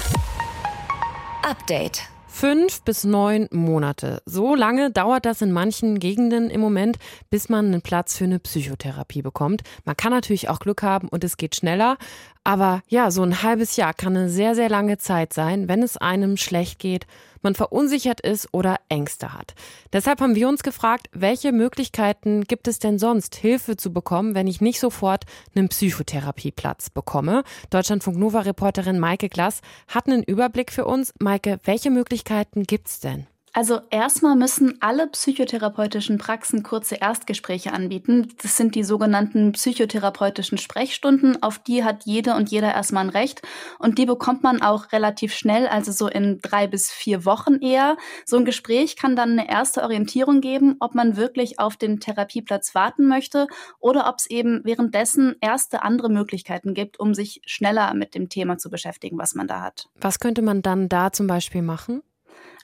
Update. 1.47 2.01
Fünf 2.25 2.81
bis 2.81 3.03
neun 3.03 3.47
Monate. 3.51 4.23
So 4.25 4.55
lange 4.55 4.89
dauert 4.89 5.27
das 5.27 5.43
in 5.43 5.51
manchen 5.51 5.99
Gegenden 5.99 6.49
im 6.49 6.61
Moment, 6.61 6.97
bis 7.29 7.47
man 7.47 7.67
einen 7.67 7.83
Platz 7.83 8.17
für 8.17 8.23
eine 8.23 8.39
Psychotherapie 8.39 9.21
bekommt. 9.21 9.61
Man 9.85 9.95
kann 9.95 10.11
natürlich 10.11 10.49
auch 10.49 10.57
Glück 10.57 10.81
haben 10.81 11.09
und 11.09 11.23
es 11.23 11.37
geht 11.37 11.55
schneller. 11.55 11.97
Aber 12.43 12.81
ja, 12.87 13.11
so 13.11 13.21
ein 13.21 13.43
halbes 13.43 13.75
Jahr 13.75 13.93
kann 13.93 14.17
eine 14.17 14.29
sehr, 14.29 14.55
sehr 14.55 14.67
lange 14.67 14.97
Zeit 14.97 15.31
sein, 15.31 15.67
wenn 15.67 15.83
es 15.83 15.95
einem 15.95 16.37
schlecht 16.37 16.79
geht 16.79 17.05
man 17.45 17.55
verunsichert 17.55 18.19
ist 18.19 18.49
oder 18.51 18.77
Ängste 18.89 19.33
hat. 19.33 19.53
Deshalb 19.93 20.19
haben 20.19 20.35
wir 20.35 20.49
uns 20.49 20.63
gefragt, 20.63 21.07
welche 21.13 21.53
Möglichkeiten 21.53 22.43
gibt 22.43 22.67
es 22.67 22.79
denn 22.79 22.99
sonst, 22.99 23.35
Hilfe 23.35 23.77
zu 23.77 23.93
bekommen, 23.93 24.35
wenn 24.35 24.47
ich 24.47 24.59
nicht 24.59 24.81
sofort 24.81 25.23
einen 25.55 25.69
Psychotherapieplatz 25.69 26.89
bekomme? 26.89 27.43
Deutschlandfunk 27.69 28.17
Nova 28.17 28.41
Reporterin 28.41 28.99
Maike 28.99 29.29
Glass 29.29 29.61
hat 29.87 30.07
einen 30.07 30.23
Überblick 30.23 30.73
für 30.73 30.85
uns. 30.85 31.13
Maike, 31.19 31.59
welche 31.63 31.91
Möglichkeiten 31.91 32.63
gibt's 32.63 32.99
denn? 32.99 33.27
Also 33.55 33.79
erstmal 33.89 34.35
müssen 34.35 34.79
alle 34.81 35.07
psychotherapeutischen 35.07 36.17
Praxen 36.17 36.61
kurze 36.61 36.95
Erstgespräche 36.95 37.71
anbieten. 37.71 38.27
Das 38.41 38.57
sind 38.57 38.75
die 38.75 38.83
sogenannten 38.83 39.53
psychotherapeutischen 39.53 40.57
Sprechstunden. 40.57 41.41
Auf 41.41 41.59
die 41.59 41.85
hat 41.85 42.03
jede 42.03 42.35
und 42.35 42.51
jeder 42.51 42.73
erstmal 42.73 43.05
ein 43.05 43.09
Recht. 43.09 43.43
Und 43.79 43.97
die 43.97 44.05
bekommt 44.05 44.43
man 44.43 44.61
auch 44.61 44.91
relativ 44.91 45.33
schnell, 45.33 45.67
also 45.67 45.93
so 45.93 46.09
in 46.09 46.39
drei 46.41 46.67
bis 46.67 46.91
vier 46.91 47.23
Wochen 47.23 47.61
eher. 47.61 47.95
So 48.25 48.35
ein 48.35 48.43
Gespräch 48.43 48.97
kann 48.97 49.15
dann 49.15 49.39
eine 49.39 49.49
erste 49.49 49.83
Orientierung 49.83 50.41
geben, 50.41 50.75
ob 50.81 50.93
man 50.93 51.15
wirklich 51.15 51.57
auf 51.57 51.77
den 51.77 52.01
Therapieplatz 52.01 52.75
warten 52.75 53.07
möchte 53.07 53.47
oder 53.79 54.09
ob 54.09 54.15
es 54.17 54.29
eben 54.29 54.65
währenddessen 54.65 55.33
erste 55.39 55.81
andere 55.81 56.09
Möglichkeiten 56.09 56.73
gibt, 56.73 56.99
um 56.99 57.13
sich 57.13 57.39
schneller 57.45 57.93
mit 57.93 58.15
dem 58.15 58.27
Thema 58.27 58.57
zu 58.57 58.69
beschäftigen, 58.69 59.17
was 59.17 59.33
man 59.33 59.47
da 59.47 59.61
hat. 59.61 59.87
Was 59.95 60.19
könnte 60.19 60.41
man 60.41 60.61
dann 60.61 60.89
da 60.89 61.13
zum 61.13 61.27
Beispiel 61.27 61.61
machen? 61.61 62.01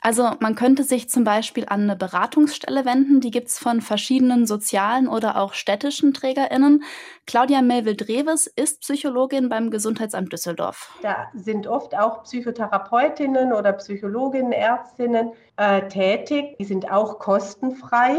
Also 0.01 0.31
man 0.39 0.55
könnte 0.55 0.83
sich 0.83 1.09
zum 1.09 1.23
Beispiel 1.23 1.65
an 1.67 1.81
eine 1.81 1.95
Beratungsstelle 1.95 2.85
wenden, 2.85 3.21
die 3.21 3.29
gibt's 3.29 3.59
von 3.59 3.81
verschiedenen 3.81 4.47
sozialen 4.47 5.07
oder 5.07 5.39
auch 5.39 5.53
städtischen 5.53 6.11
TrägerInnen. 6.13 6.83
Claudia 7.27 7.61
Melville-Dreves 7.61 8.47
ist 8.47 8.81
Psychologin 8.81 9.47
beim 9.47 9.69
Gesundheitsamt 9.69 10.33
Düsseldorf. 10.33 10.91
Da 11.03 11.29
sind 11.35 11.67
oft 11.67 11.95
auch 11.95 12.23
Psychotherapeutinnen 12.23 13.53
oder 13.53 13.73
Psychologinnen, 13.73 14.51
Ärztinnen 14.51 15.33
äh, 15.57 15.87
tätig. 15.87 16.57
Die 16.57 16.65
sind 16.65 16.91
auch 16.91 17.19
kostenfrei, 17.19 18.17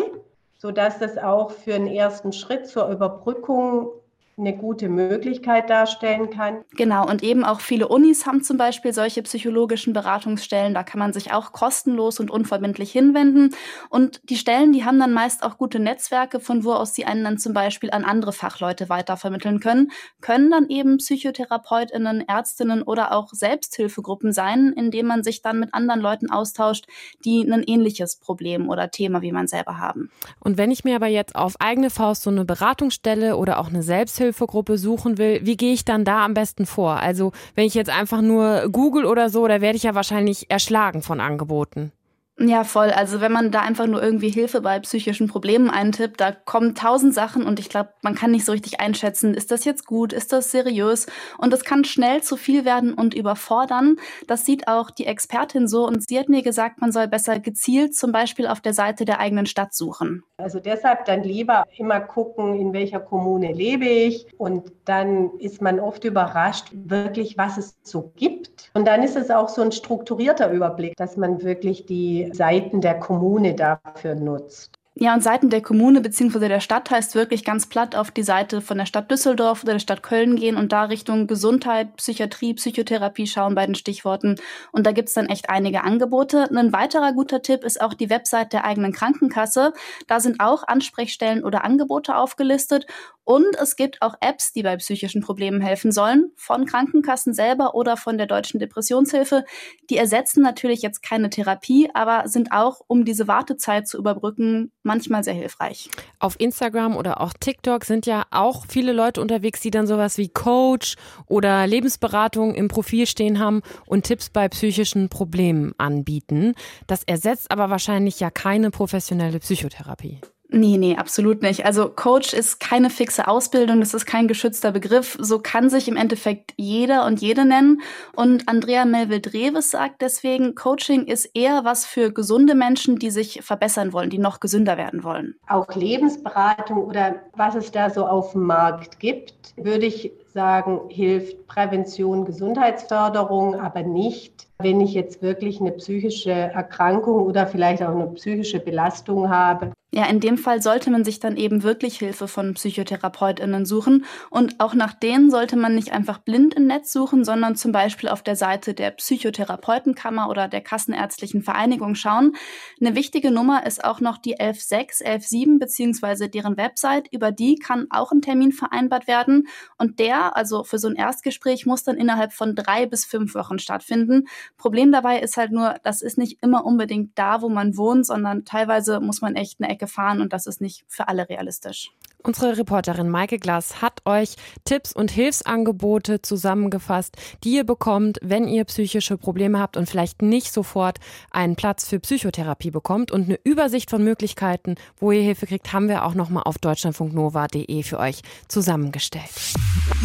sodass 0.58 1.00
das 1.00 1.18
auch 1.18 1.50
für 1.50 1.74
einen 1.74 1.88
ersten 1.88 2.32
Schritt 2.32 2.68
zur 2.68 2.88
Überbrückung 2.90 3.90
eine 4.38 4.56
gute 4.56 4.88
Möglichkeit 4.88 5.68
darstellen 5.68 6.30
kann. 6.30 6.64
Genau, 6.74 7.06
und 7.06 7.22
eben 7.22 7.44
auch 7.44 7.60
viele 7.60 7.88
Unis 7.88 8.24
haben 8.24 8.42
zum 8.42 8.56
Beispiel 8.56 8.94
solche 8.94 9.22
psychologischen 9.22 9.92
Beratungsstellen. 9.92 10.72
Da 10.72 10.82
kann 10.82 10.98
man 10.98 11.12
sich 11.12 11.32
auch 11.32 11.52
kostenlos 11.52 12.18
und 12.18 12.30
unverbindlich 12.30 12.90
hinwenden. 12.90 13.54
Und 13.90 14.22
die 14.30 14.36
Stellen, 14.36 14.72
die 14.72 14.84
haben 14.86 14.98
dann 14.98 15.12
meist 15.12 15.42
auch 15.42 15.58
gute 15.58 15.78
Netzwerke, 15.78 16.40
von 16.40 16.64
wo 16.64 16.72
aus 16.72 16.94
sie 16.94 17.04
einen 17.04 17.24
dann 17.24 17.38
zum 17.38 17.52
Beispiel 17.52 17.90
an 17.90 18.04
andere 18.04 18.32
Fachleute 18.32 18.88
weitervermitteln 18.88 19.60
können, 19.60 19.92
können 20.22 20.50
dann 20.50 20.68
eben 20.70 20.96
PsychotherapeutInnen, 20.96 22.26
Ärztinnen 22.26 22.82
oder 22.82 23.12
auch 23.12 23.28
Selbsthilfegruppen 23.32 24.32
sein, 24.32 24.72
indem 24.74 25.06
man 25.06 25.22
sich 25.24 25.42
dann 25.42 25.60
mit 25.60 25.74
anderen 25.74 26.00
Leuten 26.00 26.30
austauscht, 26.30 26.86
die 27.26 27.42
ein 27.42 27.64
ähnliches 27.66 28.16
Problem 28.16 28.70
oder 28.70 28.90
Thema 28.90 29.20
wie 29.20 29.32
man 29.32 29.46
selber 29.46 29.76
haben. 29.76 30.10
Und 30.40 30.56
wenn 30.56 30.70
ich 30.70 30.84
mir 30.84 30.96
aber 30.96 31.08
jetzt 31.08 31.36
auf 31.36 31.54
eigene 31.60 31.90
Faust 31.90 32.22
so 32.22 32.30
eine 32.30 32.46
Beratungsstelle 32.46 33.36
oder 33.36 33.58
auch 33.58 33.68
eine 33.68 33.82
Selbsthilfe 33.82 34.21
Selbsthilfegruppe 34.22 34.78
suchen 34.78 35.18
will, 35.18 35.40
wie 35.42 35.56
gehe 35.56 35.72
ich 35.72 35.84
dann 35.84 36.04
da 36.04 36.24
am 36.24 36.34
besten 36.34 36.66
vor? 36.66 36.96
Also 36.96 37.32
wenn 37.54 37.66
ich 37.66 37.74
jetzt 37.74 37.90
einfach 37.90 38.22
nur 38.22 38.68
Google 38.70 39.04
oder 39.04 39.30
so, 39.30 39.46
da 39.48 39.60
werde 39.60 39.76
ich 39.76 39.82
ja 39.82 39.94
wahrscheinlich 39.94 40.50
erschlagen 40.50 41.02
von 41.02 41.20
Angeboten. 41.20 41.92
Ja, 42.38 42.64
voll. 42.64 42.90
Also 42.90 43.20
wenn 43.20 43.30
man 43.30 43.50
da 43.50 43.60
einfach 43.60 43.86
nur 43.86 44.02
irgendwie 44.02 44.30
Hilfe 44.30 44.62
bei 44.62 44.80
psychischen 44.80 45.28
Problemen 45.28 45.68
eintippt, 45.68 46.18
da 46.18 46.32
kommen 46.32 46.74
tausend 46.74 47.12
Sachen 47.12 47.44
und 47.44 47.60
ich 47.60 47.68
glaube, 47.68 47.90
man 48.00 48.14
kann 48.14 48.30
nicht 48.30 48.46
so 48.46 48.52
richtig 48.52 48.80
einschätzen, 48.80 49.34
ist 49.34 49.50
das 49.50 49.66
jetzt 49.66 49.86
gut, 49.86 50.14
ist 50.14 50.32
das 50.32 50.50
seriös 50.50 51.06
und 51.36 51.52
es 51.52 51.62
kann 51.62 51.84
schnell 51.84 52.22
zu 52.22 52.38
viel 52.38 52.64
werden 52.64 52.94
und 52.94 53.12
überfordern. 53.12 53.96
Das 54.28 54.46
sieht 54.46 54.66
auch 54.66 54.90
die 54.90 55.06
Expertin 55.06 55.68
so 55.68 55.86
und 55.86 56.08
sie 56.08 56.18
hat 56.18 56.30
mir 56.30 56.42
gesagt, 56.42 56.80
man 56.80 56.90
soll 56.90 57.06
besser 57.06 57.38
gezielt 57.38 57.94
zum 57.94 58.12
Beispiel 58.12 58.46
auf 58.46 58.62
der 58.62 58.72
Seite 58.72 59.04
der 59.04 59.20
eigenen 59.20 59.44
Stadt 59.44 59.74
suchen. 59.74 60.24
Also 60.38 60.58
deshalb 60.58 61.04
dann 61.04 61.22
lieber 61.22 61.64
immer 61.76 62.00
gucken, 62.00 62.58
in 62.58 62.72
welcher 62.72 63.00
Kommune 63.00 63.52
lebe 63.52 63.84
ich 63.84 64.26
und 64.38 64.72
dann 64.86 65.30
ist 65.38 65.60
man 65.60 65.78
oft 65.78 66.02
überrascht, 66.04 66.68
wirklich, 66.72 67.36
was 67.36 67.58
es 67.58 67.76
so 67.82 68.12
gibt. 68.16 68.70
Und 68.74 68.88
dann 68.88 69.02
ist 69.02 69.16
es 69.16 69.30
auch 69.30 69.50
so 69.50 69.60
ein 69.62 69.70
strukturierter 69.70 70.50
Überblick, 70.50 70.96
dass 70.96 71.16
man 71.16 71.42
wirklich 71.42 71.86
die 71.86 72.21
Seiten 72.32 72.80
der 72.80 72.98
Kommune 72.98 73.54
dafür 73.54 74.14
nutzt. 74.14 74.81
Ja, 74.94 75.14
und 75.14 75.22
Seiten 75.22 75.48
der 75.48 75.62
Kommune 75.62 76.02
bzw. 76.02 76.48
der 76.48 76.60
Stadt 76.60 76.90
heißt 76.90 77.14
wirklich 77.14 77.46
ganz 77.46 77.66
platt 77.66 77.96
auf 77.96 78.10
die 78.10 78.22
Seite 78.22 78.60
von 78.60 78.76
der 78.76 78.84
Stadt 78.84 79.10
Düsseldorf 79.10 79.62
oder 79.62 79.72
der 79.72 79.78
Stadt 79.78 80.02
Köln 80.02 80.36
gehen 80.36 80.58
und 80.58 80.70
da 80.70 80.84
Richtung 80.84 81.26
Gesundheit, 81.26 81.96
Psychiatrie, 81.96 82.52
Psychotherapie 82.52 83.26
schauen 83.26 83.54
bei 83.54 83.64
den 83.64 83.74
Stichworten. 83.74 84.36
Und 84.70 84.86
da 84.86 84.92
gibt's 84.92 85.14
dann 85.14 85.30
echt 85.30 85.48
einige 85.48 85.82
Angebote. 85.82 86.46
Ein 86.54 86.74
weiterer 86.74 87.14
guter 87.14 87.40
Tipp 87.40 87.64
ist 87.64 87.80
auch 87.80 87.94
die 87.94 88.10
Website 88.10 88.52
der 88.52 88.66
eigenen 88.66 88.92
Krankenkasse. 88.92 89.72
Da 90.08 90.20
sind 90.20 90.40
auch 90.40 90.68
Ansprechstellen 90.68 91.42
oder 91.42 91.64
Angebote 91.64 92.14
aufgelistet. 92.14 92.86
Und 93.24 93.56
es 93.60 93.76
gibt 93.76 94.02
auch 94.02 94.16
Apps, 94.20 94.52
die 94.52 94.64
bei 94.64 94.76
psychischen 94.76 95.22
Problemen 95.22 95.60
helfen 95.60 95.92
sollen, 95.92 96.32
von 96.36 96.66
Krankenkassen 96.66 97.34
selber 97.34 97.74
oder 97.74 97.96
von 97.96 98.18
der 98.18 98.26
Deutschen 98.26 98.58
Depressionshilfe. 98.58 99.44
Die 99.90 99.96
ersetzen 99.96 100.42
natürlich 100.42 100.82
jetzt 100.82 101.02
keine 101.02 101.30
Therapie, 101.30 101.88
aber 101.94 102.28
sind 102.28 102.50
auch, 102.50 102.80
um 102.88 103.04
diese 103.04 103.28
Wartezeit 103.28 103.86
zu 103.86 103.96
überbrücken, 103.96 104.72
manchmal 104.82 105.24
sehr 105.24 105.34
hilfreich. 105.34 105.88
Auf 106.18 106.38
Instagram 106.38 106.96
oder 106.96 107.20
auch 107.20 107.32
TikTok 107.32 107.84
sind 107.84 108.06
ja 108.06 108.24
auch 108.30 108.66
viele 108.68 108.92
Leute 108.92 109.20
unterwegs, 109.20 109.60
die 109.60 109.70
dann 109.70 109.86
sowas 109.86 110.18
wie 110.18 110.28
Coach 110.28 110.96
oder 111.26 111.66
Lebensberatung 111.66 112.54
im 112.54 112.68
Profil 112.68 113.06
stehen 113.06 113.38
haben 113.38 113.62
und 113.86 114.04
Tipps 114.04 114.30
bei 114.30 114.48
psychischen 114.48 115.08
Problemen 115.08 115.74
anbieten. 115.78 116.54
Das 116.86 117.02
ersetzt 117.04 117.50
aber 117.50 117.70
wahrscheinlich 117.70 118.20
ja 118.20 118.30
keine 118.30 118.70
professionelle 118.70 119.38
Psychotherapie. 119.38 120.20
Nee, 120.54 120.76
nee, 120.76 120.96
absolut 120.96 121.40
nicht. 121.40 121.64
Also 121.64 121.88
Coach 121.88 122.34
ist 122.34 122.60
keine 122.60 122.90
fixe 122.90 123.26
Ausbildung, 123.26 123.80
das 123.80 123.94
ist 123.94 124.04
kein 124.04 124.28
geschützter 124.28 124.70
Begriff. 124.70 125.16
So 125.18 125.38
kann 125.38 125.70
sich 125.70 125.88
im 125.88 125.96
Endeffekt 125.96 126.52
jeder 126.56 127.06
und 127.06 127.22
jede 127.22 127.46
nennen. 127.46 127.80
Und 128.14 128.48
Andrea 128.48 128.84
Melville-Dreves 128.84 129.70
sagt 129.70 130.02
deswegen, 130.02 130.54
Coaching 130.54 131.06
ist 131.06 131.30
eher 131.34 131.64
was 131.64 131.86
für 131.86 132.12
gesunde 132.12 132.54
Menschen, 132.54 132.96
die 132.96 133.10
sich 133.10 133.40
verbessern 133.42 133.94
wollen, 133.94 134.10
die 134.10 134.18
noch 134.18 134.40
gesünder 134.40 134.76
werden 134.76 135.04
wollen. 135.04 135.36
Auch 135.48 135.74
Lebensberatung 135.74 136.84
oder 136.84 137.16
was 137.34 137.54
es 137.54 137.72
da 137.72 137.88
so 137.88 138.06
auf 138.06 138.32
dem 138.32 138.42
Markt 138.42 139.00
gibt, 139.00 139.54
würde 139.56 139.86
ich 139.86 140.12
sagen, 140.34 140.80
hilft 140.88 141.46
Prävention, 141.46 142.26
Gesundheitsförderung, 142.26 143.58
aber 143.58 143.82
nicht, 143.82 144.48
wenn 144.58 144.80
ich 144.80 144.92
jetzt 144.92 145.22
wirklich 145.22 145.60
eine 145.60 145.72
psychische 145.72 146.30
Erkrankung 146.30 147.26
oder 147.26 147.46
vielleicht 147.46 147.82
auch 147.82 147.94
eine 147.94 148.06
psychische 148.08 148.60
Belastung 148.60 149.30
habe. 149.30 149.72
Ja, 149.94 150.06
in 150.06 150.20
dem 150.20 150.38
Fall 150.38 150.62
sollte 150.62 150.90
man 150.90 151.04
sich 151.04 151.20
dann 151.20 151.36
eben 151.36 151.62
wirklich 151.62 151.98
Hilfe 151.98 152.26
von 152.26 152.54
PsychotherapeutInnen 152.54 153.66
suchen. 153.66 154.06
Und 154.30 154.58
auch 154.58 154.72
nach 154.72 154.94
denen 154.94 155.30
sollte 155.30 155.56
man 155.56 155.74
nicht 155.74 155.92
einfach 155.92 156.16
blind 156.16 156.54
im 156.54 156.66
Netz 156.66 156.94
suchen, 156.94 157.24
sondern 157.24 157.56
zum 157.56 157.72
Beispiel 157.72 158.08
auf 158.08 158.22
der 158.22 158.34
Seite 158.34 158.72
der 158.72 158.92
Psychotherapeutenkammer 158.92 160.30
oder 160.30 160.48
der 160.48 160.62
Kassenärztlichen 160.62 161.42
Vereinigung 161.42 161.94
schauen. 161.94 162.32
Eine 162.80 162.94
wichtige 162.94 163.30
Nummer 163.30 163.66
ist 163.66 163.84
auch 163.84 164.00
noch 164.00 164.16
die 164.16 164.40
116, 164.40 165.06
117 165.06 165.58
beziehungsweise 165.58 166.30
deren 166.30 166.56
Website. 166.56 167.08
Über 167.12 167.30
die 167.30 167.56
kann 167.56 167.86
auch 167.90 168.12
ein 168.12 168.22
Termin 168.22 168.52
vereinbart 168.52 169.06
werden. 169.06 169.46
Und 169.76 169.98
der, 169.98 170.38
also 170.38 170.64
für 170.64 170.78
so 170.78 170.88
ein 170.88 170.96
Erstgespräch, 170.96 171.66
muss 171.66 171.84
dann 171.84 171.98
innerhalb 171.98 172.32
von 172.32 172.54
drei 172.54 172.86
bis 172.86 173.04
fünf 173.04 173.34
Wochen 173.34 173.58
stattfinden. 173.58 174.26
Problem 174.56 174.90
dabei 174.90 175.20
ist 175.20 175.36
halt 175.36 175.52
nur, 175.52 175.74
das 175.84 176.00
ist 176.00 176.16
nicht 176.16 176.42
immer 176.42 176.64
unbedingt 176.64 177.10
da, 177.18 177.42
wo 177.42 177.50
man 177.50 177.76
wohnt, 177.76 178.06
sondern 178.06 178.46
teilweise 178.46 178.98
muss 178.98 179.20
man 179.20 179.36
echt 179.36 179.60
eine 179.60 179.70
Ecke 179.70 179.81
Strecke 179.82 179.86
fahren 179.86 180.20
und 180.20 180.32
das 180.32 180.46
ist 180.46 180.60
nicht 180.60 180.84
für 180.88 181.08
alle 181.08 181.28
realistisch. 181.28 181.90
Unsere 182.24 182.56
Reporterin 182.56 183.08
Maike 183.08 183.38
Glass 183.38 183.82
hat 183.82 184.00
euch 184.06 184.36
Tipps 184.64 184.92
und 184.92 185.10
Hilfsangebote 185.10 186.22
zusammengefasst, 186.22 187.16
die 187.42 187.56
ihr 187.56 187.64
bekommt, 187.64 188.20
wenn 188.22 188.46
ihr 188.46 188.64
psychische 188.64 189.16
Probleme 189.16 189.58
habt 189.58 189.76
und 189.76 189.88
vielleicht 189.88 190.22
nicht 190.22 190.52
sofort 190.52 190.98
einen 191.32 191.56
Platz 191.56 191.88
für 191.88 191.98
Psychotherapie 191.98 192.70
bekommt. 192.70 193.10
Und 193.10 193.24
eine 193.24 193.40
Übersicht 193.42 193.90
von 193.90 194.04
Möglichkeiten, 194.04 194.76
wo 194.98 195.10
ihr 195.10 195.22
Hilfe 195.22 195.48
kriegt, 195.48 195.72
haben 195.72 195.88
wir 195.88 196.04
auch 196.04 196.14
nochmal 196.14 196.44
auf 196.44 196.58
deutschlandfunknova.de 196.58 197.82
für 197.82 197.98
euch 197.98 198.22
zusammengestellt. 198.46 199.32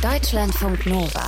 Deutschlandfunk 0.01 0.87
Nova. 0.87 1.27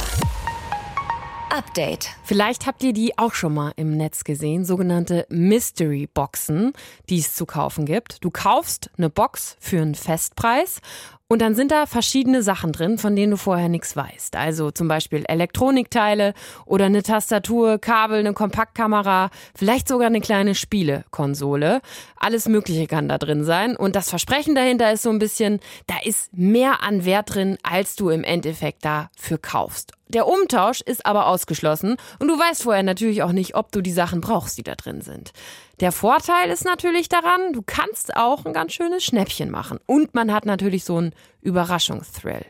Update. 1.50 2.10
Vielleicht 2.24 2.66
habt 2.66 2.84
ihr 2.84 2.94
die 2.94 3.18
auch 3.18 3.34
schon 3.34 3.54
mal 3.54 3.74
im 3.76 3.98
Netz 3.98 4.24
gesehen, 4.24 4.66
sogenannte 4.66 5.26
Mystery 5.30 6.08
Boxen, 6.14 6.74
die 7.10 7.20
es 7.20 7.34
zu 7.34 7.46
kaufen 7.46 7.86
gibt. 7.86 8.24
Du 8.24 8.30
kaufst 8.30 8.92
eine 8.98 9.10
Box 9.10 9.58
für 9.60 9.82
einen 9.82 9.96
Festpreis 9.96 10.82
und 11.28 11.44
dann 11.44 11.54
sind 11.54 11.72
da 11.72 11.86
verschiedene 11.86 12.42
Sachen 12.42 12.72
drin, 12.72 12.98
von 12.98 13.16
denen 13.16 13.32
du 13.32 13.38
vorher 13.38 13.70
nichts 13.70 13.96
weißt. 13.96 14.36
Also 14.36 14.72
zum 14.72 14.88
Beispiel 14.88 15.26
Elektronikteile 15.28 16.34
oder 16.66 16.86
eine 16.86 17.04
Tastatur, 17.04 17.78
Kabel, 17.78 18.20
eine 18.20 18.34
Kompaktkamera, 18.34 19.30
vielleicht 19.56 19.88
sogar 19.88 20.08
eine 20.08 20.22
kleine 20.22 20.56
Spielekonsole. 20.56 21.82
Alles 22.16 22.48
Mögliche 22.48 22.88
kann 22.88 23.08
da 23.08 23.20
drin 23.20 23.44
sein. 23.44 23.76
Und 23.76 23.96
das 23.96 24.10
Versprechen 24.10 24.56
dahinter 24.56 24.92
ist 24.92 25.04
so 25.04 25.12
ein 25.12 25.20
bisschen, 25.20 25.60
da 25.86 25.96
ist 26.04 26.34
mehr 26.34 26.82
an 26.82 27.06
Wert 27.06 27.36
drin, 27.36 27.58
als 27.62 27.96
du 27.96 28.10
im 28.10 28.24
Endeffekt 28.24 28.84
dafür 28.84 29.38
kaufst. 29.38 29.99
Der 30.10 30.28
Umtausch 30.28 30.82
ist 30.82 31.06
aber 31.06 31.28
ausgeschlossen 31.28 31.96
und 32.18 32.28
du 32.28 32.38
weißt 32.38 32.64
vorher 32.64 32.82
natürlich 32.82 33.22
auch 33.22 33.32
nicht, 33.32 33.56
ob 33.56 33.72
du 33.72 33.82
die 33.82 33.92
Sachen 33.92 34.22
brauchst, 34.22 34.58
die 34.58 34.64
da 34.64 34.74
drin 34.74 35.02
sind. 35.02 35.34
Der 35.82 35.92
Vorteil 35.92 36.50
ist 36.50 36.66
natürlich 36.66 37.10
daran, 37.10 37.54
du 37.54 37.62
kannst 37.62 38.16
auch 38.18 38.44
ein 38.44 38.52
ganz 38.52 38.74
schönes 38.74 39.04
Schnäppchen 39.04 39.52
machen. 39.52 39.80
Und 39.86 40.16
man 40.16 40.34
hat 40.34 40.46
natürlich 40.46 40.84
so 40.84 40.98
einen 40.98 41.14
Überraschungsthrill. 41.42 42.44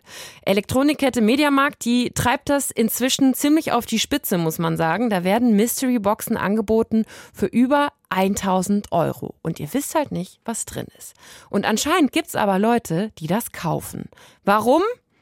Elektronikkette 0.45 1.21
Mediamarkt, 1.21 1.83
die 1.83 2.11
treibt 2.11 2.49
das 2.49 2.71
inzwischen 2.71 3.33
ziemlich 3.33 3.71
auf 3.73 3.85
die 3.85 3.99
Spitze, 3.99 4.37
muss 4.37 4.57
man 4.57 4.77
sagen. 4.77 5.09
Da 5.09 5.25
werden 5.25 5.55
Mystery-Boxen 5.55 6.37
angeboten 6.37 7.05
für 7.33 7.45
über 7.45 7.89
1000 8.09 8.91
Euro. 8.91 9.35
Und 9.43 9.59
ihr 9.59 9.71
wisst 9.73 9.93
halt 9.95 10.11
nicht, 10.11 10.39
was 10.45 10.65
drin 10.65 10.87
ist. 10.97 11.13
Und 11.49 11.65
anscheinend 11.65 12.13
gibt's 12.13 12.35
aber 12.35 12.57
Leute, 12.57 13.11
die 13.19 13.27
das 13.27 13.51
kaufen. 13.51 14.09
Warum? 14.43 14.81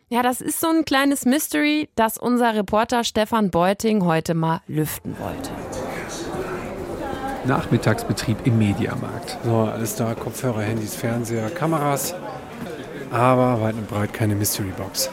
Ja, 0.10 0.24
das 0.24 0.40
ist 0.40 0.62
so 0.62 0.68
ein 0.68 0.86
kleines 0.86 1.26
Mystery, 1.26 1.90
das 1.96 2.18
unser 2.18 2.56
Reporter 2.56 3.04
Stefan 3.04 3.52
Beuting 3.52 4.06
heute 4.06 4.36
mal 4.36 4.62
lüften 4.66 5.18
wollte. 5.20 5.52
Nachmittagsbetrieb 7.46 8.38
im 8.46 8.58
Mediamarkt. 8.58 9.38
So, 9.44 9.58
alles 9.58 9.96
da, 9.96 10.16
Kopfhörer, 10.16 10.62
Handys, 10.62 10.96
Fernseher, 10.96 11.50
Kameras, 11.50 12.16
aber 13.12 13.60
weit 13.62 13.76
und 13.76 13.90
breit 13.90 14.14
keine 14.14 14.36
Mystery 14.36 14.72
Box. 14.78 15.10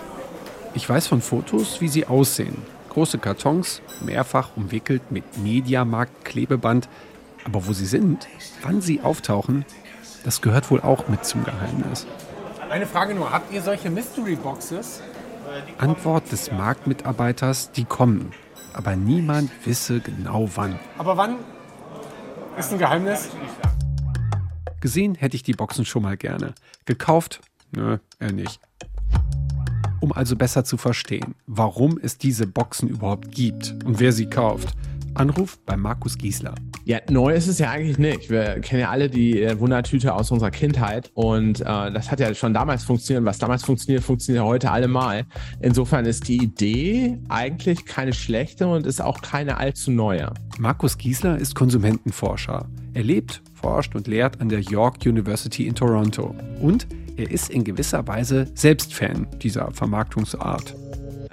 Ich 0.74 0.88
weiß 0.88 1.08
von 1.08 1.20
Fotos, 1.20 1.80
wie 1.80 1.88
sie 1.88 2.06
aussehen. 2.06 2.58
Große 2.90 3.18
Kartons, 3.18 3.82
mehrfach 4.00 4.50
umwickelt 4.54 5.10
mit 5.10 5.24
Mediamarkt-Klebeband. 5.38 6.88
Aber 7.42 7.66
wo 7.66 7.72
sie 7.72 7.86
sind, 7.86 8.28
wann 8.62 8.80
sie 8.80 9.00
auftauchen, 9.00 9.64
das 10.24 10.40
gehört 10.40 10.70
wohl 10.70 10.82
auch 10.82 11.08
mit 11.08 11.24
zum 11.24 11.42
Geheimnis. 11.42 12.06
Eine 12.74 12.86
Frage 12.86 13.14
nur, 13.14 13.30
habt 13.30 13.52
ihr 13.52 13.62
solche 13.62 13.88
Mystery 13.88 14.34
Boxes? 14.34 15.00
Antwort 15.78 16.32
des 16.32 16.50
Marktmitarbeiters, 16.50 17.70
die 17.70 17.84
kommen. 17.84 18.32
Aber 18.72 18.96
niemand 18.96 19.48
wisse 19.64 20.00
genau 20.00 20.50
wann. 20.56 20.80
Aber 20.98 21.16
wann 21.16 21.36
ist 22.58 22.72
ein 22.72 22.80
Geheimnis. 22.80 23.28
Gesehen 24.80 25.14
hätte 25.14 25.36
ich 25.36 25.44
die 25.44 25.52
Boxen 25.52 25.84
schon 25.84 26.02
mal 26.02 26.16
gerne. 26.16 26.52
Gekauft? 26.84 27.42
Nö, 27.70 27.98
eher 28.18 28.32
nicht. 28.32 28.58
Um 30.00 30.10
also 30.10 30.34
besser 30.34 30.64
zu 30.64 30.76
verstehen, 30.76 31.36
warum 31.46 32.00
es 32.02 32.18
diese 32.18 32.48
Boxen 32.48 32.88
überhaupt 32.88 33.30
gibt 33.30 33.72
und 33.84 34.00
wer 34.00 34.10
sie 34.10 34.28
kauft, 34.28 34.74
Anruf 35.14 35.58
bei 35.64 35.76
Markus 35.76 36.18
Giesler. 36.18 36.54
Ja, 36.84 36.98
neu 37.08 37.32
ist 37.32 37.46
es 37.46 37.58
ja 37.58 37.70
eigentlich 37.70 37.98
nicht. 37.98 38.28
Wir 38.28 38.60
kennen 38.60 38.82
ja 38.82 38.90
alle 38.90 39.08
die 39.08 39.42
äh, 39.42 39.58
Wundertüte 39.58 40.14
aus 40.14 40.30
unserer 40.30 40.50
Kindheit 40.50 41.10
und 41.14 41.60
äh, 41.60 41.64
das 41.64 42.10
hat 42.10 42.20
ja 42.20 42.34
schon 42.34 42.52
damals 42.52 42.84
funktioniert. 42.84 43.24
Was 43.24 43.38
damals 43.38 43.64
funktioniert, 43.64 44.04
funktioniert 44.04 44.44
heute 44.44 44.70
allemal. 44.70 45.24
Insofern 45.60 46.04
ist 46.04 46.28
die 46.28 46.42
Idee 46.42 47.18
eigentlich 47.28 47.86
keine 47.86 48.12
schlechte 48.12 48.66
und 48.66 48.86
ist 48.86 49.00
auch 49.00 49.22
keine 49.22 49.56
allzu 49.56 49.90
neue. 49.90 50.32
Markus 50.58 50.98
Giesler 50.98 51.38
ist 51.38 51.54
Konsumentenforscher. 51.54 52.68
Er 52.92 53.02
lebt, 53.02 53.42
forscht 53.54 53.94
und 53.94 54.06
lehrt 54.06 54.40
an 54.40 54.48
der 54.48 54.60
York 54.60 54.98
University 55.06 55.66
in 55.66 55.74
Toronto. 55.74 56.34
Und 56.60 56.86
er 57.16 57.30
ist 57.30 57.50
in 57.50 57.64
gewisser 57.64 58.06
Weise 58.06 58.46
selbst 58.54 58.92
Fan 58.92 59.26
dieser 59.42 59.70
Vermarktungsart. 59.70 60.74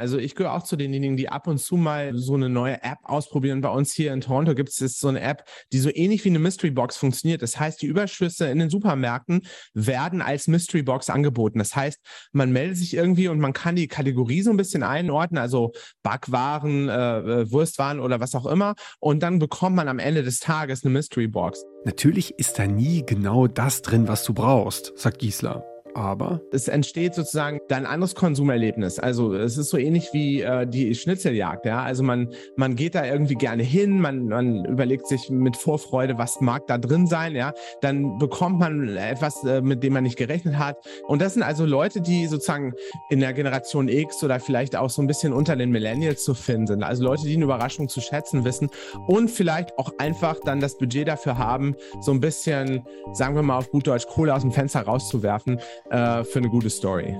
Also 0.02 0.18
ich 0.18 0.34
gehöre 0.34 0.54
auch 0.54 0.64
zu 0.64 0.78
denjenigen, 0.78 1.16
die 1.16 1.30
ab 1.30 1.46
und 1.46 1.60
zu 1.60 1.78
mal 1.78 2.18
so 2.18 2.34
eine 2.34 2.50
neue 2.50 2.82
App 2.82 2.98
ausprobieren. 3.04 3.62
Bei 3.62 3.70
uns 3.70 3.94
hier 3.94 4.12
in 4.12 4.22
Toronto 4.22 4.56
gibt 4.56 4.70
es 4.70 4.98
so 4.98 5.10
eine 5.10 5.22
App, 5.22 5.44
die 5.72 5.78
so 5.78 5.92
ähnlich 5.94 6.26
wie 6.26 6.30
eine 6.30 6.40
Mystery 6.40 6.72
Box 6.72 6.98
funktioniert. 6.98 7.44
Das 7.44 7.60
heißt, 7.60 7.84
die 7.84 7.86
Überschüsse 7.86 8.48
in 8.48 8.58
den 8.58 8.72
Supermärkten 8.72 9.42
werden 9.76 10.24
als 10.24 10.48
Mystery 10.48 10.82
Box 10.82 11.12
angeboten. 11.12 11.60
Das 11.60 11.76
heißt, 11.76 12.00
man 12.32 12.52
meldet 12.52 12.78
sich 12.78 12.96
irgendwie 12.96 13.28
und 13.28 13.40
man 13.40 13.54
kann 13.54 13.76
die 13.76 13.88
Kategorie 13.88 14.42
so 14.42 14.50
ein 14.50 14.58
bisschen 14.58 14.82
einordnen, 14.82 15.38
also 15.38 15.72
Backwaren, 16.02 16.90
äh, 16.90 17.20
äh 17.20 17.52
Wurstwaren 17.52 18.00
oder 18.00 18.20
was 18.20 18.34
auch 18.34 18.48
immer. 18.48 18.74
Und 19.00 19.22
dann 19.22 19.38
bekommt 19.38 19.76
man 19.76 19.88
am 19.88 20.00
Ende 20.00 20.24
des 20.24 20.40
Tages 20.40 20.84
eine 20.84 20.94
Mystery 20.94 21.28
Box. 21.28 21.64
Natürlich 21.86 22.40
ist 22.40 22.58
da 22.58 22.66
nie 22.66 23.06
genau 23.06 23.46
das 23.46 23.84
drin, 23.84 24.08
was 24.08 24.24
du 24.24 24.34
brauchst, 24.34 24.94
sagt 24.98 25.20
Giesler. 25.20 25.71
Aber 25.94 26.42
es 26.52 26.68
entsteht 26.68 27.14
sozusagen 27.14 27.60
ein 27.70 27.86
anderes 27.86 28.16
Konsumerlebnis. 28.16 29.00
Also 29.00 29.34
es 29.34 29.58
ist 29.58 29.70
so 29.70 29.78
ähnlich 29.78 30.10
wie 30.14 30.42
äh, 30.42 30.66
die 30.68 30.96
Schnitzeljagd. 30.96 31.66
Ja? 31.66 31.84
Also 31.84 32.04
man, 32.04 32.30
man 32.56 32.76
geht 32.76 32.96
da 32.96 33.06
irgendwie 33.06 33.36
gerne 33.36 33.64
hin, 33.64 34.00
man, 34.00 34.28
man 34.28 34.66
überlegt 34.66 35.08
sich 35.08 35.30
mit 35.30 35.58
Vorfreude, 35.58 36.18
was 36.18 36.42
mag 36.42 36.68
da 36.68 36.78
drin 36.78 37.08
sein. 37.08 37.36
Ja? 37.36 37.54
Dann 37.82 38.18
bekommt 38.18 38.60
man 38.60 38.96
etwas, 38.98 39.44
äh, 39.44 39.62
mit 39.62 39.84
dem 39.84 39.94
man 39.94 40.04
nicht 40.04 40.18
gerechnet 40.18 40.58
hat. 40.58 40.78
Und 41.08 41.22
das 41.22 41.34
sind 41.34 41.44
also 41.44 41.66
Leute, 41.66 42.02
die 42.02 42.28
sozusagen 42.28 42.74
in 43.10 43.20
der 43.20 43.34
Generation 43.34 43.88
X 43.88 44.24
oder 44.24 44.40
vielleicht 44.40 44.76
auch 44.76 44.90
so 44.90 45.02
ein 45.02 45.08
bisschen 45.08 45.34
unter 45.34 45.56
den 45.56 45.72
Millennials 45.72 46.24
zu 46.24 46.34
finden 46.34 46.68
sind. 46.68 46.84
Also 46.84 47.04
Leute, 47.04 47.24
die 47.24 47.36
eine 47.36 47.44
Überraschung 47.44 47.90
zu 47.90 48.02
schätzen 48.02 48.46
wissen 48.46 48.70
und 49.08 49.30
vielleicht 49.30 49.78
auch 49.78 49.92
einfach 49.98 50.38
dann 50.46 50.60
das 50.60 50.78
Budget 50.78 51.08
dafür 51.08 51.38
haben, 51.38 51.76
so 52.02 52.12
ein 52.12 52.20
bisschen, 52.20 52.86
sagen 53.14 53.36
wir 53.36 53.42
mal 53.42 53.58
auf 53.58 53.70
gut 53.72 53.88
Deutsch, 53.88 54.08
Kohle 54.08 54.34
aus 54.34 54.42
dem 54.42 54.52
Fenster 54.52 54.82
rauszuwerfen 54.82 55.60
äh, 55.90 56.24
für 56.24 56.40
eine 56.40 56.50
gute 56.50 56.70
Story. 56.70 57.16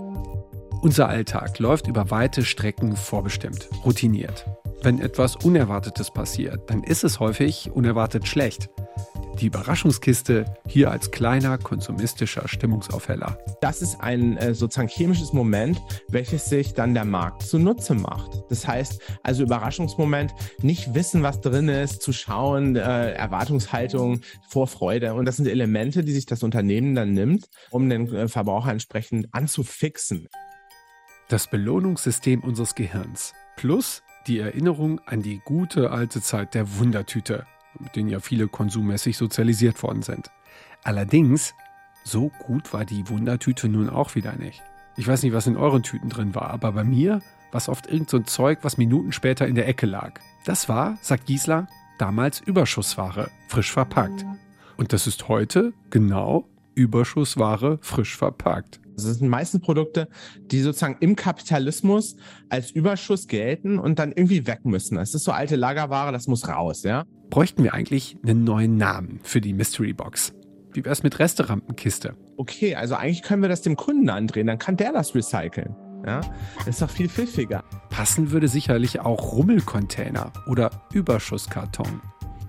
Unser 0.82 1.08
Alltag 1.08 1.60
läuft 1.60 1.88
über 1.88 2.10
weite 2.10 2.44
Strecken 2.44 2.96
vorbestimmt, 2.96 3.70
routiniert. 3.86 4.46
Wenn 4.82 5.00
etwas 5.00 5.36
Unerwartetes 5.36 6.10
passiert, 6.10 6.70
dann 6.72 6.84
ist 6.84 7.04
es 7.04 7.20
häufig 7.20 7.70
unerwartet 7.72 8.28
schlecht. 8.28 8.70
Die 9.40 9.48
Überraschungskiste 9.48 10.46
hier 10.68 10.92
als 10.92 11.12
kleiner 11.12 11.58
konsumistischer 11.58 12.48
Stimmungsaufheller. 12.48 13.38
Das 13.62 13.82
ist 13.82 14.00
ein 14.00 14.38
äh, 14.38 14.54
sozusagen 14.54 14.90
chemisches 14.90 15.34
Moment, 15.34 15.82
welches 16.10 16.46
sich 16.46 16.74
dann 16.74 16.94
der 16.94 17.06
Markt 17.06 17.44
zunutze 17.44 17.96
macht. 17.96 18.32
Das 18.50 18.68
heißt 18.68 19.02
also 19.24 19.44
Überraschungsmoment, 19.44 20.34
nicht 20.62 20.94
wissen, 20.94 21.24
was 21.24 21.42
drin 21.42 21.70
ist, 21.70 22.02
zu 22.02 22.14
schauen, 22.14 22.76
äh, 22.76 23.14
Erwartungshaltung, 23.14 24.22
Vorfreude. 24.48 25.14
Und 25.14 25.26
das 25.26 25.38
sind 25.38 25.48
Elemente, 25.48 26.04
die 26.04 26.14
sich 26.14 26.26
das 26.26 26.44
Unternehmen 26.44 26.94
dann 26.94 27.14
nimmt, 27.14 27.50
um 27.72 27.90
den 27.90 28.14
äh, 28.14 28.28
Verbraucher 28.28 28.72
entsprechend 28.72 29.34
anzufixen. 29.34 30.28
Das 31.30 31.50
Belohnungssystem 31.50 32.42
unseres 32.42 32.76
Gehirns 32.76 33.34
plus 33.56 34.04
die 34.28 34.40
Erinnerung 34.40 35.00
an 35.06 35.22
die 35.22 35.40
gute 35.44 35.92
alte 35.92 36.22
Zeit 36.22 36.54
der 36.54 36.78
Wundertüte 36.78 37.46
mit 37.80 37.96
denen 37.96 38.10
ja 38.10 38.20
viele 38.20 38.48
konsummäßig 38.48 39.18
sozialisiert 39.18 39.82
worden 39.84 40.02
sind. 40.02 40.32
Allerdings, 40.84 41.54
so 42.04 42.32
gut 42.46 42.74
war 42.74 42.86
die 42.86 43.08
Wundertüte 43.10 43.70
nun 43.70 43.90
auch 43.90 44.16
wieder 44.16 44.34
nicht. 44.34 44.62
Ich 44.98 45.08
weiß 45.08 45.24
nicht, 45.24 45.34
was 45.34 45.48
in 45.48 45.58
euren 45.58 45.84
Tüten 45.84 46.10
drin 46.10 46.36
war, 46.36 46.50
aber 46.50 46.72
bei 46.72 46.84
mir 46.84 47.22
war 47.52 47.58
es 47.58 47.70
oft 47.70 47.88
irgend 47.88 48.10
so 48.10 48.18
ein 48.18 48.26
Zeug, 48.26 48.60
was 48.62 48.78
Minuten 48.78 49.12
später 49.12 49.48
in 49.48 49.56
der 49.56 49.68
Ecke 49.68 49.86
lag. 49.86 50.20
Das 50.46 50.70
war, 50.70 50.98
sagt 51.02 51.26
Giesler, 51.26 51.68
damals 51.98 52.40
Überschussware, 52.40 53.30
frisch 53.48 53.72
verpackt. 53.72 54.26
Und 54.78 54.94
das 54.94 55.08
ist 55.08 55.28
heute 55.28 55.74
genau 55.90 56.48
Überschussware, 56.76 57.78
frisch 57.82 58.18
verpackt. 58.18 58.80
Das 59.08 59.18
sind 59.18 59.30
meistens 59.30 59.62
Produkte, 59.62 60.08
die 60.40 60.62
sozusagen 60.62 60.98
im 61.00 61.16
Kapitalismus 61.16 62.16
als 62.50 62.72
Überschuss 62.72 63.28
gelten 63.28 63.80
und 63.80 64.00
dann 64.00 64.12
irgendwie 64.12 64.48
weg 64.48 64.66
müssen. 64.66 64.96
Das 64.96 65.14
ist 65.14 65.24
so 65.24 65.32
alte 65.32 65.56
Lagerware, 65.56 66.12
das 66.12 66.28
muss 66.28 66.48
raus, 66.48 66.84
ja. 66.84 67.04
Bräuchten 67.30 67.64
wir 67.64 67.74
eigentlich 67.74 68.18
einen 68.24 68.44
neuen 68.44 68.78
Namen 68.78 69.20
für 69.24 69.42
die 69.42 69.54
Mystery 69.54 69.94
Box? 69.94 70.34
Wie 70.74 70.84
wär's 70.86 71.04
mit 71.04 71.20
Resterampenkiste? 71.20 72.16
Okay, 72.38 72.76
also 72.76 72.96
eigentlich 72.96 73.24
können 73.24 73.42
wir 73.42 73.50
das 73.50 73.62
dem 73.62 73.76
Kunden 73.76 74.10
andrehen, 74.10 74.48
dann 74.48 74.60
kann 74.60 74.78
der 74.78 74.94
das 74.94 75.14
recyceln. 75.16 75.76
Ja, 76.06 76.22
das 76.60 76.68
ist 76.68 76.82
doch 76.82 76.90
viel 76.90 77.10
pfiffiger. 77.10 77.64
Passen 77.90 78.32
würde 78.32 78.48
sicherlich 78.48 79.02
auch 79.02 79.34
Rummelcontainer 79.34 80.32
oder 80.48 80.72
Überschusskarton. 80.94 82.02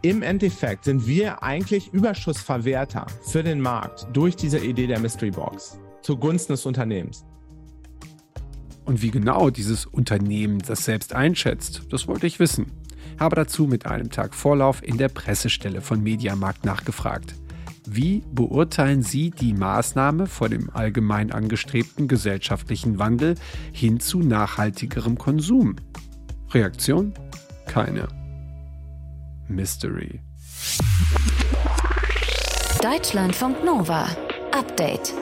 im 0.03 0.23
Endeffekt 0.23 0.85
sind 0.85 1.07
wir 1.07 1.43
eigentlich 1.43 1.93
Überschussverwerter 1.93 3.07
für 3.23 3.43
den 3.43 3.61
Markt 3.61 4.09
durch 4.13 4.35
diese 4.37 4.59
Idee 4.59 4.89
der 4.89 4.99
Mystery 4.99 5.31
Box 5.31 5.79
zugunsten 6.03 6.53
des 6.53 6.67
Unternehmens. 6.67 7.25
Und 8.85 9.03
wie 9.03 9.11
genau 9.11 9.51
dieses 9.51 9.87
Unternehmen 9.87 10.59
das 10.59 10.85
selbst 10.85 11.15
einschätzt, 11.15 11.83
das 11.91 12.09
wollte 12.09 12.27
ich 12.27 12.41
wissen. 12.41 12.67
Habe 13.19 13.37
dazu 13.37 13.67
mit 13.67 13.87
einem 13.87 14.11
Tag 14.11 14.35
Vorlauf 14.35 14.83
in 14.83 14.99
der 14.99 15.09
Pressestelle 15.09 15.81
von 15.81 16.03
Mediamarkt 16.03 16.65
nachgefragt. 16.65 17.35
Wie 17.87 18.23
beurteilen 18.33 19.03
Sie 19.03 19.31
die 19.31 19.55
Maßnahme 19.55 20.27
vor 20.27 20.49
dem 20.49 20.71
allgemein 20.71 21.33
angestrebten 21.33 22.09
gesellschaftlichen 22.09 22.99
Wandel 22.99 23.35
hin 23.73 24.01
zu 24.01 24.21
nachhaltigerem 24.21 25.19
Konsum? 25.19 25.77
Reaktion? 26.51 27.13
Keine. 27.67 28.09
Mystery. 29.49 30.21
Deutschlandfunk 32.81 33.65
Nova. 33.65 34.07
Update. 34.53 35.22